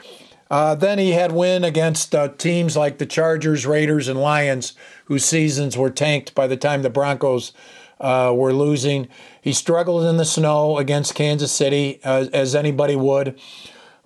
Uh, 0.50 0.74
then 0.74 0.98
he 0.98 1.12
had 1.12 1.30
win 1.30 1.62
against 1.62 2.14
uh, 2.14 2.28
teams 2.28 2.76
like 2.76 2.98
the 2.98 3.06
Chargers, 3.06 3.66
Raiders, 3.66 4.08
and 4.08 4.20
Lions, 4.20 4.72
whose 5.04 5.24
seasons 5.24 5.76
were 5.76 5.90
tanked 5.90 6.34
by 6.34 6.48
the 6.48 6.56
time 6.56 6.82
the 6.82 6.90
Broncos 6.90 7.52
uh, 8.00 8.32
were 8.34 8.52
losing. 8.52 9.08
He 9.40 9.52
struggled 9.52 10.04
in 10.06 10.16
the 10.16 10.24
snow 10.24 10.78
against 10.78 11.14
Kansas 11.14 11.52
City, 11.52 12.00
uh, 12.02 12.26
as 12.32 12.56
anybody 12.56 12.96
would. 12.96 13.38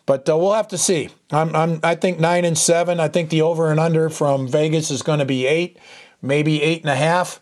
But 0.06 0.24
we'll 0.26 0.52
have 0.52 0.68
to 0.68 0.78
see. 0.78 1.08
I'm, 1.30 1.56
I'm, 1.56 1.80
I 1.82 1.94
think 1.94 2.20
nine 2.20 2.44
and 2.44 2.58
seven. 2.58 3.00
I 3.00 3.08
think 3.08 3.30
the 3.30 3.40
over 3.40 3.70
and 3.70 3.80
under 3.80 4.10
from 4.10 4.46
Vegas 4.46 4.90
is 4.90 5.00
going 5.00 5.20
to 5.20 5.24
be 5.24 5.46
eight, 5.46 5.78
maybe 6.20 6.62
eight 6.62 6.82
and 6.82 6.90
a 6.90 6.96
half. 6.96 7.40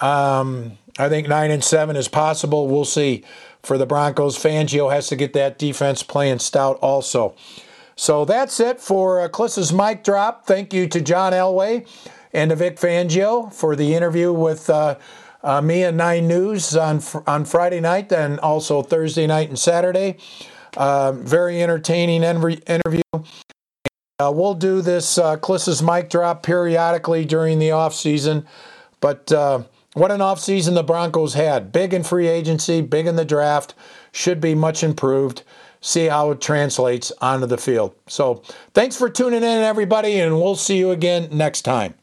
Um, 0.00 0.78
I 0.98 1.08
think 1.08 1.28
nine 1.28 1.50
and 1.50 1.62
seven 1.62 1.96
is 1.96 2.08
possible. 2.08 2.68
We'll 2.68 2.84
see. 2.84 3.24
For 3.62 3.76
the 3.76 3.84
Broncos, 3.86 4.38
Fangio 4.38 4.90
has 4.90 5.08
to 5.08 5.16
get 5.16 5.34
that 5.34 5.58
defense 5.58 6.02
playing 6.02 6.38
stout 6.38 6.78
also. 6.80 7.34
So 7.94 8.24
that's 8.24 8.58
it 8.58 8.80
for 8.80 9.20
uh, 9.20 9.28
Klis's 9.28 9.72
mic 9.72 10.02
drop. 10.02 10.46
Thank 10.46 10.72
you 10.72 10.86
to 10.88 11.00
John 11.02 11.34
Elway 11.34 11.86
and 12.32 12.48
to 12.48 12.56
Vic 12.56 12.76
Fangio 12.76 13.52
for 13.52 13.76
the 13.76 13.94
interview 13.94 14.32
with 14.32 14.70
uh, 14.70 14.96
uh, 15.42 15.60
me 15.60 15.84
at 15.84 15.94
Nine 15.94 16.26
News 16.26 16.74
on 16.76 17.02
on 17.26 17.44
Friday 17.44 17.80
night 17.80 18.10
and 18.12 18.40
also 18.40 18.82
Thursday 18.82 19.26
night 19.26 19.50
and 19.50 19.58
Saturday. 19.58 20.16
Uh, 20.76 21.12
very 21.12 21.62
entertaining 21.62 22.22
interview. 22.22 23.02
Uh, 23.12 24.30
we'll 24.32 24.54
do 24.54 24.80
this 24.80 25.18
uh, 25.18 25.36
Klis's 25.36 25.82
mic 25.82 26.10
drop 26.10 26.42
periodically 26.42 27.24
during 27.24 27.58
the 27.58 27.72
off 27.72 27.94
season, 27.94 28.46
but 29.00 29.32
uh, 29.32 29.62
what 29.94 30.10
an 30.10 30.20
off 30.20 30.40
season 30.40 30.74
the 30.74 30.82
Broncos 30.82 31.34
had! 31.34 31.72
Big 31.72 31.92
in 31.92 32.02
free 32.02 32.28
agency, 32.28 32.80
big 32.80 33.06
in 33.06 33.16
the 33.16 33.24
draft. 33.24 33.74
Should 34.12 34.40
be 34.40 34.54
much 34.54 34.82
improved 34.82 35.42
see 35.80 36.06
how 36.06 36.30
it 36.30 36.40
translates 36.40 37.12
onto 37.20 37.46
the 37.46 37.58
field. 37.58 37.94
So 38.06 38.42
thanks 38.74 38.96
for 38.96 39.08
tuning 39.08 39.42
in, 39.42 39.44
everybody, 39.44 40.20
and 40.20 40.36
we'll 40.36 40.56
see 40.56 40.78
you 40.78 40.90
again 40.90 41.28
next 41.32 41.62
time. 41.62 41.94